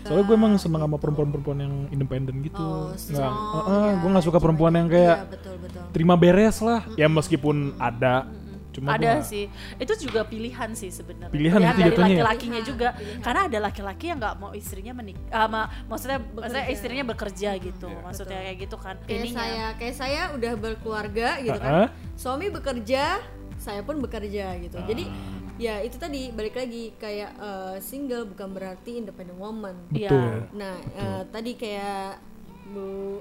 soalnya 0.00 0.22
gue 0.22 0.36
emang 0.38 0.54
seneng 0.54 0.80
sama 0.80 0.96
perempuan-perempuan 0.96 1.58
yang 1.58 1.74
independen 1.90 2.38
gitu 2.40 2.62
Oh, 2.62 2.88
nggak 2.88 3.02
strong, 3.02 3.34
Heeh, 3.34 3.86
ya, 3.88 3.98
gue 3.98 4.08
nggak 4.08 4.24
suka 4.24 4.38
perempuan 4.38 4.72
yang 4.72 4.86
Iya, 4.86 4.94
kayak 4.94 5.16
betul 5.28 5.54
betul. 5.58 5.82
terima 5.90 6.14
beres 6.14 6.62
lah 6.62 6.86
ya 6.94 7.10
meskipun 7.10 7.56
ada 7.76 8.30
cuma 8.72 8.96
ada 8.96 9.12
gua- 9.14 9.22
sih 9.22 9.44
itu 9.76 9.92
juga 10.00 10.24
pilihan 10.24 10.70
sih 10.72 10.88
sebenarnya 10.88 11.28
Pilihan 11.30 11.60
itu 11.60 11.70
dari 11.76 11.92
ya? 11.92 12.00
laki-lakinya 12.00 12.60
juga 12.62 12.88
karena 13.20 13.40
ada 13.44 13.58
laki-laki 13.60 14.04
yang 14.06 14.18
nggak 14.18 14.36
mau 14.36 14.52
istrinya 14.52 14.92
menik 14.94 15.20
ah, 15.28 15.44
ma- 15.44 15.68
maksudnya 15.86 16.18
maksudnya 16.26 16.64
istrinya 16.66 17.04
bekerja 17.06 17.50
gitu 17.58 17.88
maksudnya 18.00 18.40
kayak 18.42 18.58
gitu 18.58 18.76
kan 18.76 18.96
Kayak 19.02 19.18
ininya 19.20 19.36
saya 19.38 19.64
kayak 19.74 19.94
saya 19.94 20.20
udah 20.32 20.52
berkeluarga 20.54 21.28
gitu 21.38 21.52
Ha-ha. 21.54 21.84
kan. 21.86 21.92
Suami 22.14 22.48
bekerja, 22.48 23.18
saya 23.56 23.80
pun 23.80 23.98
bekerja 23.98 24.56
gitu. 24.58 24.78
Jadi 24.80 25.04
Ah. 25.04 25.40
ya 25.56 25.74
itu 25.78 25.96
tadi 25.96 26.28
balik 26.30 26.54
lagi 26.54 26.92
kayak 26.94 27.30
eh, 27.34 27.76
single 27.78 28.24
bukan 28.26 28.48
berarti 28.50 28.98
independent 28.98 29.36
woman. 29.36 29.76
Iya. 29.90 30.08
betul 30.08 30.32
Nah, 30.54 30.74
eh, 30.94 31.22
tadi 31.26 31.52
kayak 31.54 32.20
Bu 32.68 33.20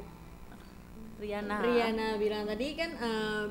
Riana 1.17 1.62
Riana 1.62 2.08
bilang 2.15 2.43
tadi 2.43 2.74
kan 2.74 2.91
eh, 2.93 3.43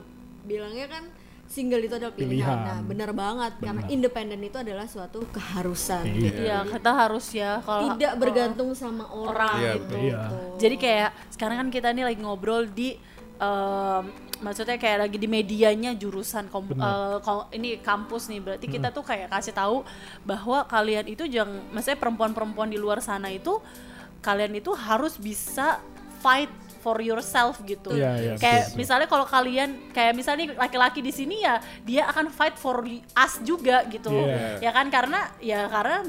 bilangnya 0.42 0.87
kan 0.88 1.04
single 1.50 1.83
itu 1.83 1.95
adalah 1.99 2.14
pilihan. 2.14 2.30
Pilihan. 2.30 2.59
Nah, 2.62 2.78
benar 2.87 3.11
banget 3.11 3.52
karena 3.59 3.83
independen 3.90 4.38
itu 4.38 4.54
adalah 4.54 4.87
suatu 4.87 5.26
keharusan. 5.28 6.07
Iya. 6.07 6.30
Iya, 6.38 6.59
kita 6.71 6.90
harus 6.95 7.26
ya 7.35 7.59
kalau 7.61 7.90
Tidak 7.90 8.12
bergantung 8.16 8.71
sama 8.73 9.11
orang, 9.11 9.59
Iya, 9.59 9.73
gitu. 9.75 9.95
Iya. 9.99 10.21
Jadi 10.57 10.76
kayak 10.78 11.11
sekarang 11.28 11.57
kan 11.59 11.69
kita 11.69 11.90
nih 11.90 12.07
lagi 12.07 12.21
ngobrol 12.23 12.71
di 12.71 12.95
em, 13.37 14.04
maksudnya 14.40 14.76
kayak 14.76 15.04
lagi 15.04 15.16
di 15.16 15.26
medianya 15.26 15.92
jurusan 15.92 16.47
kom- 16.47 16.71
eh, 16.71 17.19
ko- 17.21 17.50
ini 17.50 17.76
kampus 17.76 18.30
nih 18.30 18.38
berarti 18.38 18.71
kita 18.71 18.88
tuh 18.88 19.02
kayak 19.02 19.28
kasih 19.28 19.52
tahu 19.52 19.83
bahwa 20.23 20.64
kalian 20.64 21.04
itu 21.04 21.26
jangan 21.26 21.61
maksudnya 21.69 21.99
perempuan-perempuan 21.99 22.69
di 22.69 22.78
luar 22.78 23.00
sana 23.00 23.28
itu 23.28 23.59
kalian 24.21 24.54
itu 24.54 24.71
harus 24.73 25.16
bisa 25.16 25.80
fight 26.21 26.52
for 26.80 26.96
yourself 26.99 27.60
gitu. 27.62 27.92
Iya, 27.92 28.12
iya, 28.16 28.34
kayak 28.40 28.72
betul, 28.72 28.78
misalnya 28.80 29.06
kalau 29.06 29.26
kalian 29.28 29.92
kayak 29.92 30.12
misalnya 30.16 30.56
laki-laki 30.56 31.04
di 31.04 31.12
sini 31.12 31.44
ya 31.44 31.60
dia 31.84 32.08
akan 32.08 32.32
fight 32.32 32.56
for 32.56 32.82
us 33.14 33.32
juga 33.44 33.84
gitu. 33.92 34.10
Iya. 34.10 34.64
Ya 34.64 34.70
kan 34.72 34.88
karena 34.88 35.30
ya 35.38 35.68
karena 35.68 36.08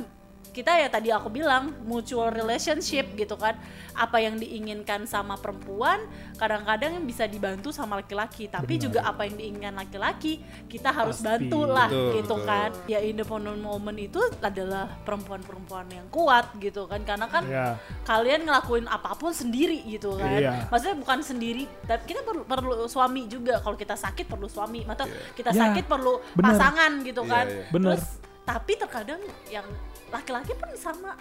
kita 0.51 0.75
ya 0.75 0.91
tadi 0.91 1.07
aku 1.09 1.31
bilang 1.31 1.71
mutual 1.87 2.27
relationship 2.27 3.07
gitu 3.15 3.39
kan 3.39 3.55
apa 3.95 4.19
yang 4.19 4.35
diinginkan 4.35 5.07
sama 5.07 5.39
perempuan 5.39 6.03
kadang-kadang 6.35 6.99
bisa 7.03 7.23
dibantu 7.23 7.71
sama 7.71 8.03
laki-laki 8.03 8.51
tapi 8.51 8.75
Benar. 8.75 8.83
juga 8.83 8.99
apa 9.05 9.23
yang 9.23 9.39
diinginkan 9.39 9.75
laki-laki 9.77 10.43
kita 10.67 10.91
harus 10.91 11.23
Pasti. 11.23 11.47
bantu 11.47 11.59
lah 11.65 11.87
Betul, 11.87 12.11
gitu 12.13 12.35
betul. 12.35 12.47
kan 12.47 12.69
ya 12.83 12.99
independent 12.99 13.63
woman 13.63 13.95
itu 13.95 14.19
adalah 14.39 14.91
perempuan-perempuan 15.07 15.87
yang 15.87 16.07
kuat 16.11 16.51
gitu 16.59 16.83
kan 16.83 16.99
karena 17.03 17.27
kan 17.27 17.43
Iya. 17.47 17.79
kalian 18.03 18.43
ngelakuin 18.43 18.85
apa 18.85 19.15
pun 19.15 19.31
sendiri 19.31 19.87
gitu 19.87 20.19
kan 20.19 20.35
Iya. 20.35 20.67
maksudnya 20.67 20.99
bukan 20.99 21.19
sendiri 21.23 21.63
tapi 21.87 22.11
kita 22.11 22.27
perlu, 22.27 22.43
perlu 22.43 22.91
suami 22.91 23.23
juga 23.25 23.63
kalau 23.63 23.79
kita 23.79 23.95
sakit 23.95 24.27
perlu 24.27 24.51
suami 24.51 24.83
atau 24.83 25.07
kita 25.31 25.55
Ya, 25.55 25.67
sakit 25.71 25.87
perlu 25.87 26.19
bener. 26.35 26.43
pasangan 26.43 26.91
gitu 27.01 27.23
Iya, 27.23 27.31
kan 27.31 27.45
iya. 27.47 27.63
Bener. 27.71 27.87
terus 27.95 28.03
tapi 28.41 28.73
terkadang 28.75 29.21
yang 29.47 29.63
laki-laki 30.11 30.53
pun 30.53 30.69
sama 30.75 31.15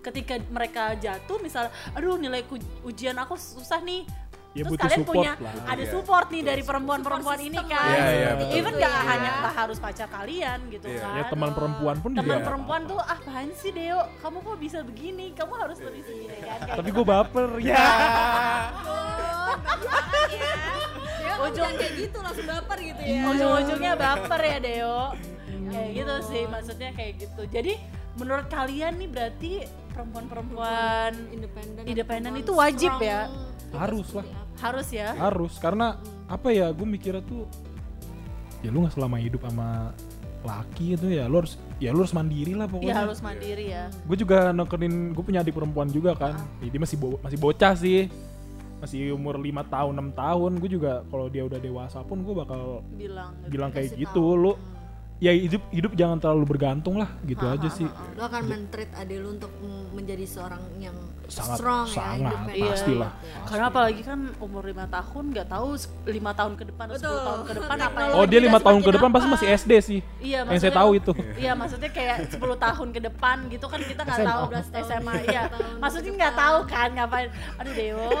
ketika 0.00 0.36
mereka 0.46 0.92
jatuh 0.94 1.38
misal 1.38 1.64
aduh 1.90 2.14
nilai 2.14 2.44
ujian 2.82 3.16
aku 3.16 3.34
susah 3.34 3.80
nih 3.80 4.04
Ya, 4.54 4.62
terus 4.62 4.70
butuh 4.70 4.86
kalian 4.86 5.00
support 5.00 5.16
punya 5.18 5.32
lah. 5.34 5.54
ada 5.66 5.82
Iya, 5.82 5.90
support 5.90 6.26
nih 6.28 6.38
betul. 6.38 6.46
dari 6.46 6.62
perempuan-perempuan 6.62 7.38
ini 7.42 7.58
kan 7.58 7.90
Iya, 7.90 8.06
iya, 8.06 8.06
seperti 8.06 8.38
betul. 8.38 8.54
even 8.54 8.72
gak 8.76 8.86
ya. 8.86 9.02
hanya 9.04 9.30
nggak 9.34 9.54
harus 9.56 9.78
pacar 9.82 10.06
kalian 10.08 10.58
gitu 10.70 10.86
Iya. 10.86 11.00
kan 11.00 11.10
ya 11.12 11.22
teman 11.26 11.50
perempuan 11.50 11.96
pun 11.98 12.10
teman 12.12 12.22
juga 12.22 12.46
perempuan 12.46 12.80
tuh 12.86 12.98
ah 13.00 13.18
apaan 13.18 13.50
sih 13.52 13.70
Deo 13.70 14.00
kamu 14.22 14.36
kok 14.38 14.56
bisa 14.56 14.78
begini 14.80 15.26
kamu 15.34 15.52
harus 15.58 15.78
lebih 15.80 16.02
segini 16.04 16.36
kan 16.38 16.58
Kayak 16.60 16.76
tapi 16.76 16.86
gitu. 16.86 16.96
gue 16.96 17.04
baper 17.04 17.48
ya 17.66 17.86
Ya, 21.18 21.32
kamu 21.34 21.46
jangan 21.52 21.74
kayak 21.74 21.94
gitu 21.98 22.18
langsung 22.20 22.46
baper 22.46 22.78
gitu 22.80 23.00
ya. 23.02 23.22
ujung-ujungnya 23.26 23.92
baper 23.96 24.40
ya 24.44 24.58
Deo 24.60 25.00
kayak 25.66 25.90
gitu 25.92 26.14
sih 26.24 26.42
maksudnya 26.46 26.90
kayak 26.92 27.12
gitu 27.18 27.42
jadi 27.48 27.74
menurut 28.14 28.46
kalian 28.46 28.94
nih 28.98 29.08
berarti 29.10 29.52
perempuan-perempuan 29.94 31.12
independen 31.86 32.32
itu 32.34 32.52
wajib 32.54 32.90
strong? 32.98 33.02
ya? 33.02 33.20
Harus 33.74 34.08
lah. 34.14 34.26
harus 34.58 34.88
ya? 34.90 35.08
Harus 35.18 35.52
karena 35.58 35.98
apa 36.30 36.50
ya 36.50 36.70
gue 36.70 36.86
mikirnya 36.86 37.22
tuh 37.26 37.46
ya 38.64 38.72
lu 38.72 38.86
nggak 38.86 38.94
selama 38.96 39.16
hidup 39.20 39.44
sama 39.44 39.92
laki 40.44 40.96
itu 40.96 41.08
ya 41.08 41.24
lu 41.28 41.40
harus 41.40 41.56
ya 41.80 41.90
lu 41.92 42.00
harus 42.04 42.14
mandiri 42.16 42.52
lah 42.52 42.68
ya 42.68 42.72
pokoknya 42.72 42.96
harus 42.96 43.20
mandiri 43.20 43.64
ya. 43.70 43.84
Gue 44.06 44.16
juga 44.18 44.52
nekenin 44.54 45.12
gue 45.12 45.24
punya 45.24 45.40
adik 45.42 45.54
perempuan 45.56 45.88
juga 45.90 46.14
kan. 46.14 46.34
Dia 46.62 46.80
masih 46.80 46.96
bo- 46.98 47.20
masih 47.22 47.38
bocah 47.38 47.74
sih. 47.74 48.08
Masih 48.78 49.16
umur 49.16 49.40
lima 49.40 49.64
tahun 49.64 49.96
enam 49.96 50.10
tahun 50.12 50.60
gue 50.60 50.70
juga 50.76 51.00
kalau 51.08 51.32
dia 51.32 51.42
udah 51.48 51.56
dewasa 51.56 52.04
pun 52.04 52.20
gue 52.20 52.34
bakal 52.36 52.84
bilang 52.94 53.32
bilang 53.48 53.70
kayak 53.72 53.96
gitu 53.96 54.36
lu 54.36 54.52
ya 55.16 55.30
hidup 55.30 55.62
hidup 55.70 55.92
jangan 55.94 56.18
terlalu 56.18 56.44
bergantung 56.48 56.98
lah 56.98 57.08
gitu 57.22 57.40
aja 57.42 57.68
sih. 57.68 57.86
lo 57.86 58.22
akan 58.22 58.42
mentreat 58.44 58.90
adik 58.94 59.18
lu 59.18 59.32
untuk 59.32 59.48
menjadi 59.90 60.26
seorang 60.26 60.58
yang 60.76 60.92
Sangat- 61.24 61.56
strong 61.56 61.86
ya 61.86 61.94
sangat, 61.96 62.18
independen 62.20 62.52
Iya, 62.54 62.68
pastilah. 62.68 63.10
gitu 63.14 63.24
ya. 63.24 63.38
karena 63.46 63.64
apalagi 63.64 64.02
kan 64.02 64.18
umur 64.38 64.62
lima 64.62 64.84
tahun 64.84 65.24
nggak 65.32 65.46
tahu 65.48 65.68
lima 66.04 66.32
tahun 66.32 66.52
ke 66.52 66.64
depan 66.66 66.84
atau 66.84 66.98
sepuluh 66.98 67.22
tahun 67.24 67.40
ke 67.40 67.52
depan 67.54 67.76
apa 67.78 67.88
Teknologi 67.88 68.04
yang- 68.04 68.18
oh 68.20 68.26
dia 68.26 68.40
lima 68.42 68.58
tahun 68.60 68.80
ke 68.80 68.90
depan 68.92 69.08
pasti 69.08 69.28
masih 69.30 69.46
SD 69.56 69.72
sih 69.80 70.00
Iya, 70.20 70.38
yang 70.44 70.60
saya 70.60 70.74
tahu 70.74 70.90
itu. 70.94 71.12
Iya 71.34 71.52
maksudnya 71.54 71.90
kayak 71.90 72.16
10 72.28 72.38
tahun 72.60 72.88
ke 72.90 73.00
depan 73.02 73.36
gitu 73.48 73.66
kan 73.66 73.80
kita 73.80 74.00
nggak 74.02 74.18
SMA. 74.18 74.28
tahu 74.28 74.42
12 74.44 74.66
tahun, 74.66 74.84
SMA 74.84 75.12
12 75.14 75.24
iya. 75.26 75.42
tahun 75.48 75.64
maksudnya 75.78 76.10
nggak 76.12 76.34
tahu 76.34 76.58
kan 76.66 76.88
ngapain? 76.92 77.28
Aduh 77.56 77.72
Dewo 77.72 78.08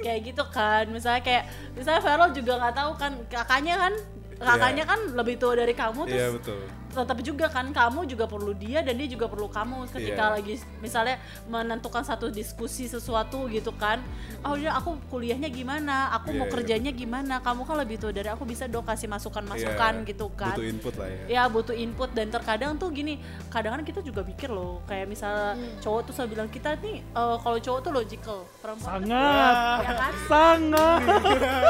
kayak 0.00 0.20
gitu 0.24 0.44
kan 0.48 0.84
misalnya 0.88 1.20
kayak 1.20 1.44
misalnya 1.72 2.00
Farel 2.00 2.30
juga 2.30 2.52
nggak 2.56 2.74
tahu 2.74 2.79
kan 2.96 3.12
kakaknya 3.28 3.74
kan 3.76 3.92
kakaknya 4.40 4.84
kan 4.88 5.00
lebih 5.12 5.34
tua 5.36 5.52
dari 5.52 5.74
kamu 5.76 6.00
terus 6.08 6.16
Iya 6.16 6.28
betul. 6.32 6.60
Tetap 6.92 7.18
juga 7.20 7.46
kan 7.46 7.70
kamu 7.70 8.04
juga 8.04 8.24
perlu 8.24 8.50
dia 8.52 8.80
dan 8.80 8.94
dia 8.94 9.06
juga 9.06 9.24
perlu 9.24 9.46
kamu. 9.46 9.86
Ketika 9.88 10.24
Iya. 10.24 10.34
lagi 10.34 10.54
misalnya 10.78 11.16
menentukan 11.46 12.02
satu 12.02 12.28
diskusi 12.28 12.84
sesuatu 12.84 13.46
gitu 13.46 13.70
kan 13.72 14.02
oh 14.40 14.54
ya 14.54 14.74
aku 14.74 14.98
kuliahnya 15.08 15.46
gimana? 15.48 16.10
Aku 16.12 16.32
mau 16.32 16.44
Iya, 16.44 16.52
kerjanya 16.52 16.90
gimana? 16.90 17.38
Kamu 17.38 17.62
kan 17.62 17.76
lebih 17.76 17.96
tua 17.96 18.10
dari 18.10 18.26
aku 18.26 18.42
bisa 18.42 18.66
dong 18.66 18.82
kasih 18.82 19.06
masukan 19.06 19.44
masukan 19.44 19.94
Iya, 19.96 20.06
gitu 20.06 20.26
kan. 20.30 20.52
Butuh 20.52 20.66
input 20.66 20.94
lah 20.94 21.08
ya. 21.08 21.22
ya 21.28 21.42
butuh 21.46 21.76
input. 21.76 22.08
Dan 22.10 22.26
terkadang 22.28 22.74
tuh 22.74 22.90
gini 22.90 23.20
kadang-kadang 23.48 23.86
kita 23.86 24.00
juga 24.00 24.20
pikir 24.22 24.48
loh 24.48 24.82
kayak 24.84 25.06
misalnya 25.06 25.52
Hmm. 25.52 25.78
cowok 25.78 26.00
tuh 26.02 26.12
selalu 26.12 26.30
bilang 26.32 26.48
kita 26.48 26.74
nih 26.76 27.02
eh, 27.02 27.36
kalau 27.38 27.58
cowok 27.58 27.80
tuh 27.80 27.92
logical 27.92 28.38
perempuan 28.58 28.98
tuh- 28.98 29.08
sangat. 29.08 29.78
ya 29.80 29.92
kan? 29.94 30.12
Sangat. 30.30 31.00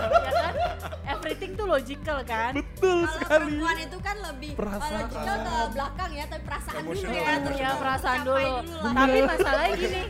Ya 0.00 0.32
kan? 0.32 0.54
Everything 1.10 1.52
tuh 1.52 1.66
logical 1.66 2.18
kan? 2.22 2.52
Betul 2.52 3.02
kalau 3.02 3.14
sekali. 3.14 3.28
perempuan 3.50 3.76
itu 3.78 3.98
kan 3.98 4.16
lebih 4.22 4.50
Perasaan. 4.54 5.09
Kita 5.10 5.34
ke 5.42 5.54
belakang 5.74 6.10
ya 6.14 6.24
tapi 6.30 6.42
perasaan 6.46 6.82
dulu 6.86 7.10
ya 7.10 7.32
terus 7.42 7.58
ya 7.58 7.68
kita 7.68 7.76
perasaan 7.82 8.20
dulu. 8.24 8.52
Tapi 8.94 9.18
masalahnya 9.26 9.74
gini, 9.76 10.02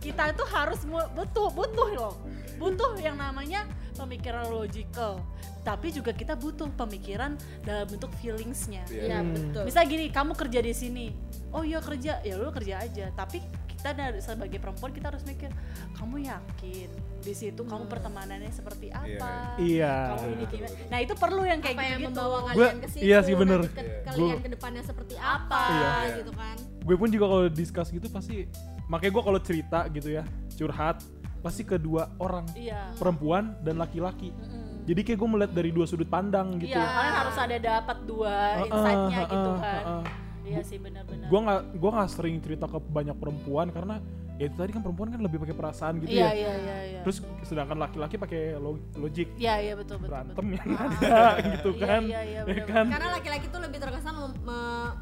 kita 0.00 0.22
itu 0.32 0.44
harus 0.48 0.80
butuh 0.88 1.48
butuh 1.52 1.88
loh, 1.94 2.14
butuh 2.56 2.90
yang 2.98 3.16
namanya 3.20 3.68
pemikiran 3.94 4.48
logical. 4.48 5.20
Tapi 5.66 5.92
juga 5.92 6.16
kita 6.16 6.32
butuh 6.32 6.70
pemikiran 6.72 7.36
dalam 7.66 7.84
bentuk 7.84 8.08
feelingsnya. 8.24 8.88
Iya. 8.88 9.04
Iya, 9.04 9.18
betul 9.20 9.62
Misal 9.68 9.84
gini, 9.84 10.06
kamu 10.08 10.32
kerja 10.32 10.60
di 10.64 10.72
sini, 10.72 11.06
oh 11.52 11.60
iya 11.60 11.82
kerja, 11.84 12.24
ya 12.24 12.34
lu 12.40 12.48
kerja 12.48 12.80
aja. 12.80 13.12
Tapi 13.12 13.44
kita 13.78 13.94
dari 13.94 14.18
sebagai 14.18 14.58
perempuan 14.58 14.90
kita 14.90 15.06
harus 15.08 15.22
mikir, 15.22 15.54
kamu 15.94 16.26
yakin 16.26 16.88
di 17.18 17.30
situ 17.32 17.62
kamu 17.62 17.86
pertemanannya 17.86 18.50
seperti 18.50 18.90
apa? 18.90 19.54
Iya. 19.56 19.94
Kamu 20.12 20.26
ini 20.32 20.44
gimana? 20.48 20.74
Nah 20.88 20.98
itu 20.98 21.14
perlu 21.14 21.42
yang 21.42 21.60
kayak 21.60 21.72
apa 21.72 21.82
yang 21.84 21.90
gitu-gitu. 21.96 22.08
membawa 22.10 22.36
Gua- 22.40 22.48
kalian 22.52 22.78
ke 22.78 22.88
situ 22.88 23.02
iya 23.04 23.18
sih, 23.20 23.34
bener. 23.34 23.60
ke- 23.64 23.78
Iya. 23.78 24.02
kalian 24.04 24.18
Gua- 24.28 24.42
ke 24.42 24.48
depannya 24.50 24.82
seperti 24.82 25.14
apa 25.14 25.62
Iya. 25.68 25.94
gitu 26.18 26.32
kan 26.32 26.56
gue 26.58 26.96
pun 26.96 27.08
juga 27.08 27.26
kalau 27.28 27.46
discuss 27.46 27.88
gitu 27.90 28.08
pasti 28.08 28.48
makanya 28.86 29.12
gue 29.12 29.22
kalau 29.22 29.36
cerita 29.38 29.78
gitu 29.88 30.08
ya 30.10 30.24
curhat 30.50 31.04
pasti 31.38 31.62
kedua 31.62 32.08
orang 32.18 32.48
Iya. 32.50 32.96
perempuan 32.96 33.52
dan 33.60 33.76
laki-laki 33.76 34.32
Mm-mm. 34.32 34.82
jadi 34.84 35.00
kayak 35.02 35.18
gue 35.18 35.28
melihat 35.28 35.52
dari 35.52 35.68
dua 35.68 35.84
sudut 35.84 36.06
pandang 36.06 36.56
gitu 36.56 36.72
Iya, 36.72 36.80
kalian 36.82 37.14
harus 37.14 37.36
ada 37.36 37.56
dapat 37.56 37.98
dua 38.02 38.34
Heeh, 38.56 38.66
insight-nya 38.66 39.20
gitu 39.22 39.50
heeh, 39.50 39.60
kan. 39.60 39.84
heeh. 39.84 40.04
Iya 40.48 40.62
sih 40.62 40.78
benar-benar. 40.78 41.26
gue 41.26 41.40
nggak 41.40 41.60
gue 41.74 41.90
nggak 41.90 42.10
sering 42.10 42.36
cerita 42.38 42.64
ke 42.64 42.78
banyak 42.80 43.14
perempuan 43.14 43.68
karena 43.68 44.00
ya 44.34 44.46
itu 44.46 44.54
tadi 44.54 44.70
kan 44.70 44.80
perempuan 44.80 45.08
kan 45.10 45.20
lebih 45.20 45.38
pakai 45.38 45.52
perasaan 45.52 45.94
gitu 45.98 46.10
Iya 46.10 46.22
ya 46.22 46.30
iya 46.32 46.52
iya 46.56 46.76
iya. 46.88 47.00
terus 47.02 47.18
sedangkan 47.42 47.74
laki-laki 47.76 48.14
pakai 48.16 48.54
lo- 48.54 48.78
logik 48.94 49.34
Iya 49.34 49.54
iya 49.60 49.74
betul 49.74 49.98
betul. 49.98 50.08
berantem 50.08 50.44
betul. 50.44 50.56
yang 50.56 50.70
ada 50.78 51.18
gitu 51.52 51.70
Iya, 51.70 51.82
kan 51.82 52.02
iya, 52.04 52.20
iya, 52.22 52.38
ya 52.38 52.42
bener-bener. 52.46 52.70
kan 52.70 52.84
karena 52.88 53.08
laki-laki 53.12 53.46
tuh 53.48 53.60
lebih 53.60 53.78
terkesan 53.78 54.14
me- 54.14 54.94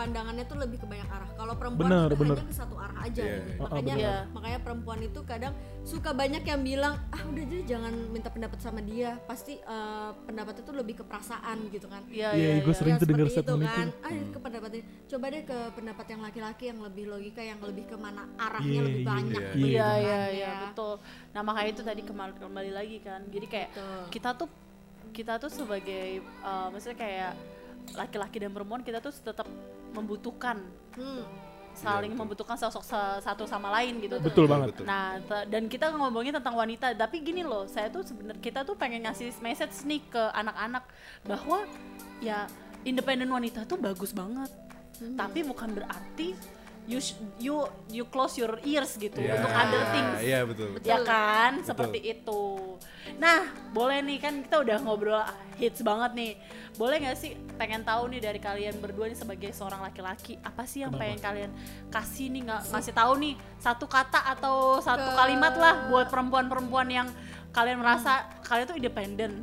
pandangannya 0.00 0.44
tuh 0.44 0.56
lebih 0.56 0.80
ke 0.80 0.86
banyak 0.88 1.04
arah 1.06 1.28
kalau 1.36 1.52
perempuan 1.54 1.92
Bener, 1.92 2.08
bener. 2.10 2.36
hanya 2.38 2.48
ke 2.48 2.56
satu 2.56 2.74
arah 2.74 2.98
aja 3.04 3.20
Iya, 3.20 3.36
gitu 3.36 3.44
iya. 3.44 3.52
Oh, 3.52 3.60
oh, 3.60 3.68
makanya 3.76 3.94
bener. 3.94 4.32
makanya 4.32 4.58
perempuan 4.60 5.00
itu 5.02 5.20
kadang 5.22 5.52
suka 5.82 6.10
banyak 6.12 6.40
yang 6.42 6.60
bilang 6.60 6.94
ah 7.08 7.22
udah 7.22 7.44
jadi 7.44 7.62
jangan 7.66 7.92
minta 8.08 8.28
pendapat 8.28 8.58
sama 8.58 8.80
dia 8.80 9.20
pasti 9.22 9.60
eh, 9.60 10.10
pendapatnya 10.24 10.62
tuh 10.62 10.72
lebih 10.74 10.94
ke 10.96 11.04
perasaan 11.04 11.68
gitu 11.68 11.84
kan 11.86 12.00
Iya 12.08 12.32
Iya, 12.32 12.48
iya. 12.48 12.52
gue 12.58 12.66
iya. 12.66 12.78
sering 12.78 12.94
Ya, 12.96 12.98
tuh 12.98 13.06
denger 13.06 13.28
seperti 13.28 13.44
itu 13.60 13.68
kan 13.68 13.86
itu. 13.86 14.00
ah 14.00 14.12
ke 14.26 14.38
pendapat 14.40 14.70
ini 14.72 14.82
coba 15.06 15.24
deh 15.28 15.42
ke 15.44 15.58
pendapat 15.74 16.06
yang 16.08 16.20
laki-laki 16.22 16.64
yang 16.66 16.80
lebih 16.80 17.04
logika 17.06 17.42
yang 17.42 17.60
lebih 17.60 17.84
ke 17.84 17.96
mana 17.96 18.22
arahnya 18.36 18.72
Iya, 18.72 18.82
lebih 18.82 19.02
iya, 19.02 19.10
banyak 19.10 19.42
iya. 19.42 19.52
gitu 19.52 19.66
Iya 19.68 19.84
kan, 19.84 19.98
iya 19.98 20.16
ya. 20.16 20.20
iya 20.30 20.50
betul. 20.64 20.94
Nah 21.30 21.40
makanya 21.42 21.70
itu 21.70 21.82
tadi 21.82 22.02
kembali 22.02 22.32
kembali 22.38 22.70
lagi 22.70 22.96
kan. 22.98 23.20
Jadi 23.26 23.46
kayak 23.46 23.68
Betul. 23.70 24.00
kita 24.10 24.30
tuh 24.34 24.48
kita 25.10 25.32
tuh 25.36 25.50
sebagai 25.50 26.06
uh, 26.40 26.70
maksudnya 26.70 26.96
kayak 26.96 27.32
laki-laki 27.92 28.36
dan 28.38 28.50
perempuan 28.50 28.80
kita 28.80 28.98
tuh 28.98 29.10
tetap 29.10 29.48
membutuhkan 29.90 30.58
Hmm. 30.90 31.22
saling 31.70 32.12
membutuhkan 32.12 32.58
sosok 32.58 32.82
sa- 32.82 33.22
satu 33.22 33.46
sama 33.46 33.70
lain 33.72 34.02
gitu. 34.02 34.18
betul 34.18 34.44
banget 34.44 34.74
betul. 34.74 34.84
Nah, 34.84 35.16
dan 35.46 35.64
kita 35.64 35.94
ngomongin 35.94 36.34
tentang 36.34 36.52
wanita, 36.52 36.92
tapi 36.92 37.22
gini 37.22 37.40
loh, 37.40 37.64
saya 37.64 37.88
tuh 37.88 38.02
sebenarnya 38.02 38.42
kita 38.42 38.60
tuh 38.62 38.74
pengen 38.74 39.06
ngasih 39.06 39.32
message 39.40 39.86
nih 39.86 40.02
ke 40.04 40.22
anak-anak 40.34 40.84
bahwa 41.22 41.64
ya 42.18 42.44
independen 42.82 43.30
wanita 43.30 43.64
tuh 43.64 43.78
bagus 43.78 44.10
banget. 44.10 44.50
Tapi 45.16 45.40
bukan 45.40 45.72
berarti 45.72 46.36
you 46.86 46.98
sh- 46.98 47.14
you 47.36 47.54
you 47.86 48.04
close 48.04 48.34
your 48.34 48.58
ears 48.62 48.94
gitu 48.94 49.14
Iya, 49.14 49.36
untuk 49.36 49.52
other 49.52 49.82
things. 49.90 50.16
Iya 50.20 50.38
betul. 50.42 50.68
Ya 50.82 50.98
kan, 51.00 51.60
seperti 51.62 51.98
itu. 52.10 52.42
Nah, 53.16 53.40
boleh 53.70 54.00
nih 54.00 54.18
kan 54.18 54.40
kita 54.40 54.56
udah 54.58 54.76
ngobrol 54.80 55.22
hits 55.54 55.80
banget 55.80 56.10
nih. 56.12 56.32
Boleh 56.74 56.96
nggak 56.98 57.14
sih 57.14 57.30
pengen 57.54 57.82
tahu 57.82 58.08
nih 58.08 58.20
dari 58.20 58.38
kalian 58.38 58.80
berdua 58.80 59.06
nih 59.06 59.14
sebagai 59.14 59.50
seorang 59.50 59.80
laki-laki 59.80 60.40
apa 60.40 60.64
sih 60.64 60.80
yang 60.80 60.90
pengen 60.92 61.20
kalian 61.20 61.50
kasih 61.88 62.26
nih 62.28 62.42
nggak 62.42 62.62
ngasih 62.70 62.92
tahu 62.92 63.12
nih 63.18 63.34
satu 63.56 63.84
kata 63.84 64.20
atau 64.28 64.80
satu 64.80 65.04
Ke- 65.04 65.16
kalimat 65.16 65.54
lah 65.54 65.74
buat 65.86 66.08
perempuan-perempuan 66.08 66.88
yang 66.88 67.08
kalian 67.50 67.76
merasa 67.76 68.30
kalian 68.42 68.64
tuh 68.64 68.78
independen. 68.78 69.42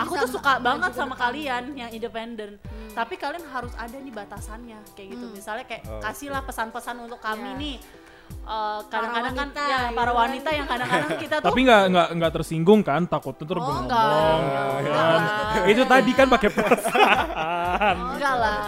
Aku 0.00 0.14
tuh 0.16 0.30
suka 0.30 0.58
banget 0.58 0.94
sama 0.94 1.14
kalian 1.14 1.74
yang 1.74 1.90
independen. 1.90 2.56
Tapi 2.92 3.14
kalian 3.16 3.44
harus 3.46 3.72
ada 3.74 3.94
nih 3.94 4.10
batasannya 4.10 4.78
kayak 4.92 5.08
gitu. 5.10 5.26
Misalnya 5.30 5.64
kayak 5.64 5.82
Oke. 5.82 6.02
kasihlah 6.02 6.42
pesan-pesan 6.42 6.96
untuk 7.00 7.18
kami 7.18 7.48
Iya. 7.48 7.58
nih. 7.58 7.76
Eh, 8.32 8.80
kadang-kadang 8.88 9.34
kan 9.34 9.48
ya 9.52 9.60
gitu 9.84 9.94
para 9.94 10.08
kan. 10.08 10.20
wanita 10.22 10.50
yang 10.50 10.64
kadang-kadang 10.64 11.10
kita 11.16 11.34
tuh 11.36 11.46
tapi 11.46 11.60
nggak 11.62 11.82
nggak 11.86 12.08
nggak 12.16 12.32
tersinggung 12.32 12.80
kan 12.80 13.04
takut 13.04 13.34
tuh 13.34 13.44
Oh, 13.44 13.54
ngomong 13.54 13.84
enggak. 13.84 14.08
ya 14.08 14.72
Enggak 14.74 14.96
kan? 15.52 15.68
itu 15.68 15.82
tadi 15.84 16.10
kan 16.12 16.26
pakai 16.28 16.48
perasaan 16.50 17.96
enggak 18.10 18.34
lah. 18.34 18.60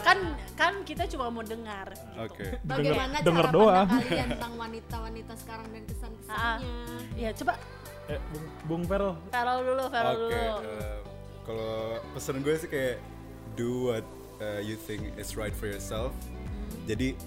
Kan 0.00 0.18
kan 0.54 0.72
kita 0.82 1.02
cuma 1.08 1.28
mau 1.28 1.42
dengar 1.42 1.86
gitu. 1.90 2.18
Oke. 2.20 2.46
Bagaimana 2.62 3.16
denger 3.20 3.44
cara 3.44 3.52
doang. 3.52 3.86
pandang 3.86 4.06
kalian 4.06 4.28
tentang 4.32 4.54
wanita-wanita 4.56 5.32
sekarang 5.36 5.66
dan 5.68 5.82
kesan-kesannya? 5.84 6.74
Ya 7.14 7.30
coba 7.34 7.52
eh, 8.06 8.20
Bung, 8.24 8.46
Bung 8.64 8.82
Ferel 8.86 9.12
Farel 9.28 9.58
dulu, 9.62 9.84
Farel 9.88 10.14
Oke. 10.14 10.22
dulu. 10.30 10.54
eh, 10.62 10.96
Kalau 11.42 11.72
pesan 12.12 12.36
gue 12.38 12.54
sih 12.54 12.68
kayak 12.68 12.96
do 13.58 13.90
what 13.90 14.06
uh, 14.38 14.62
you 14.62 14.78
think 14.78 15.10
is 15.18 15.34
right 15.34 15.52
for 15.52 15.66
yourself. 15.66 16.14
Jadi 16.86 17.18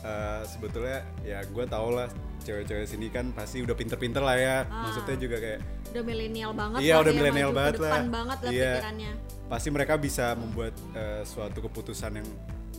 uh, 0.00 0.42
sebetulnya 0.48 1.04
ya 1.20 1.44
gue 1.44 1.64
tau 1.68 1.92
lah 1.92 2.08
cewek-cewek 2.42 2.88
sini 2.88 3.12
kan 3.12 3.30
pasti 3.36 3.60
udah 3.60 3.76
pinter-pinter 3.76 4.24
lah 4.24 4.36
ya. 4.40 4.56
Maksudnya 4.64 5.16
juga 5.20 5.36
kayak 5.38 5.60
Udah 5.94 6.02
milenial 6.02 6.50
banget 6.50 6.78
Iya, 6.82 6.94
udah 6.98 7.12
ya, 7.12 7.18
milenial 7.20 7.52
banget 7.54 7.74
lah. 7.78 7.92
banget 8.10 8.38
lah 8.42 8.50
Iya. 8.50 8.72
pikirannya. 8.80 9.12
pasti 9.44 9.68
mereka 9.68 9.94
bisa 10.00 10.32
membuat 10.34 10.72
uh, 10.96 11.20
suatu 11.22 11.60
keputusan 11.60 12.16
yang 12.16 12.28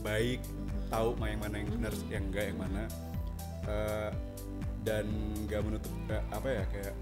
baik, 0.01 0.41
tahu 0.89 1.13
mana 1.15 1.29
yang 1.31 1.41
mana 1.45 1.55
yang 1.61 1.69
benar, 1.69 1.93
yang 2.09 2.23
enggak 2.25 2.45
yang 2.49 2.59
mana, 2.59 2.83
Uh, 3.65 4.13
dan 4.85 5.09
nggak 5.49 5.57
menutup 5.65 5.89
eh, 6.05 6.21
apa 6.29 6.47
ya 6.53 6.63
kayak 6.69 6.93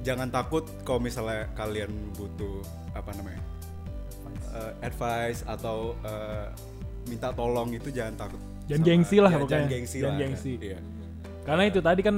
jangan 0.00 0.32
takut 0.32 0.64
kalau 0.80 0.96
misalnya 0.96 1.44
kalian 1.52 1.92
butuh 2.16 2.64
apa 2.96 3.12
namanya 3.12 3.36
uh, 4.52 4.72
advice 4.80 5.42
atau 5.44 5.96
uh, 6.00 6.48
minta 7.04 7.32
tolong 7.32 7.68
itu 7.70 7.88
jangan 7.88 8.14
takut. 8.16 8.40
Jangan 8.62 8.78
sama- 8.78 8.88
gengsi 8.88 9.16
lah 9.18 9.30
ya, 9.30 9.36
pokoknya. 9.36 9.52
Jangan 9.52 9.68
gengsi 9.68 9.96
Jangan 9.98 10.08
lah. 10.08 10.20
gengsi. 10.22 10.52
Iya. 10.60 10.78
karena 11.42 11.62
itu 11.66 11.82
tadi 11.82 12.00
kan 12.00 12.16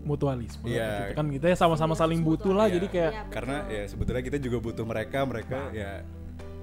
mutualisme 0.00 0.62
Iya. 0.64 1.10
gitu 1.10 1.18
kan 1.18 1.26
kita 1.28 1.46
ya 1.50 1.56
sama-sama 1.58 1.92
saling 1.92 2.22
butuh 2.22 2.54
lah 2.54 2.70
Iya. 2.70 2.74
jadi 2.78 2.86
kayak 2.86 3.12
Iya, 3.12 3.22
Karena 3.28 3.56
ya 3.66 3.82
sebetulnya 3.84 4.22
kita 4.22 4.38
juga 4.38 4.58
butuh 4.58 4.84
mereka, 4.86 5.18
mereka 5.26 5.58
ya 5.74 6.06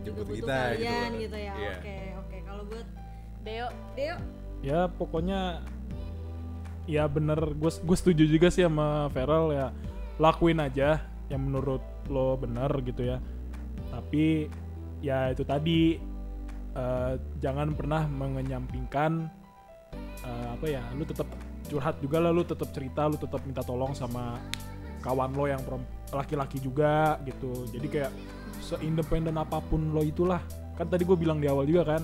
Juga 0.01 0.23
butuh 0.23 0.35
kita 0.39 0.57
kalian 0.71 0.87
gitu. 1.11 1.19
gitu, 1.21 1.37
ya. 1.37 1.53
Iya. 1.53 1.75
Oke, 1.75 1.95
oke. 2.17 2.37
Kalau 2.41 2.63
buat 2.63 2.87
Deo, 3.43 3.67
Deo, 3.93 4.15
ya 4.59 4.79
pokoknya 4.87 5.39
ya 6.87 7.03
bener 7.05 7.39
gue 7.53 7.67
gue 7.69 7.97
setuju 7.99 8.23
juga 8.23 8.47
sih 8.47 8.63
sama 8.63 9.11
Feral 9.11 9.51
ya 9.51 9.67
lakuin 10.15 10.57
aja 10.57 11.03
yang 11.27 11.43
menurut 11.43 11.83
lo 12.07 12.39
bener 12.39 12.71
gitu 12.81 13.03
ya 13.05 13.19
tapi 13.91 14.47
ya 14.99 15.31
itu 15.31 15.43
tadi. 15.43 15.99
Eh, 16.77 17.13
jangan 17.41 17.73
pernah 17.73 18.05
mengenyampingkan 18.05 19.25
eh, 20.21 20.47
apa 20.53 20.65
ya 20.69 20.85
lu 20.93 21.09
tetap 21.09 21.25
curhat 21.65 21.97
juga 21.97 22.21
lah 22.21 22.29
lu 22.29 22.45
tetap 22.45 22.69
cerita 22.69 23.09
lu 23.09 23.17
tetap 23.17 23.41
minta 23.49 23.65
tolong 23.65 23.97
sama 23.97 24.37
kawan 25.01 25.33
lo 25.33 25.49
yang 25.49 25.57
laki-laki 26.13 26.61
juga 26.61 27.17
gitu. 27.25 27.65
Jadi 27.73 27.87
kayak 27.89 28.11
seindependen 28.61 29.41
apa 29.41 29.57
pun 29.57 29.89
lo 29.89 30.05
itulah. 30.05 30.37
Kan 30.77 30.85
tadi 30.85 31.01
gue 31.01 31.17
bilang 31.17 31.41
di 31.41 31.49
awal 31.49 31.65
juga 31.65 31.97
kan 31.97 32.03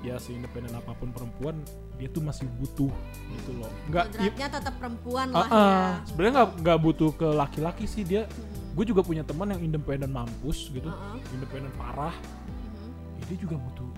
ya 0.00 0.16
seindependen 0.16 0.72
apa 0.72 0.96
pun 0.96 1.12
perempuan 1.12 1.60
dia 2.00 2.08
tuh 2.08 2.24
masih 2.24 2.48
butuh 2.56 2.88
gitu 3.36 3.50
loh. 3.60 3.68
Nggak 3.92 4.04
i- 4.16 4.32
kodratnya 4.32 4.48
tetap 4.48 4.74
perempuan 4.80 5.28
Ah, 5.28 5.36
lah 5.36 5.48
ah. 5.52 5.60
ya. 5.60 6.08
sebenarnya 6.08 6.32
nggak 6.40 6.50
nggak 6.64 6.78
butuh 6.80 7.10
ke 7.12 7.28
laki-laki 7.28 7.84
sih 7.84 8.00
dia 8.00 8.24
gue 8.70 8.84
juga 8.86 9.02
punya 9.02 9.22
teman 9.22 9.50
yang 9.50 9.62
independen 9.62 10.10
mampus 10.10 10.70
gitu 10.70 10.88
ah. 10.88 11.18
independen 11.34 11.72
parah 11.74 12.14
Mhm. 12.14 13.18
ya 13.18 13.24
dia 13.28 13.38
juga 13.38 13.56
butuh 13.58 13.90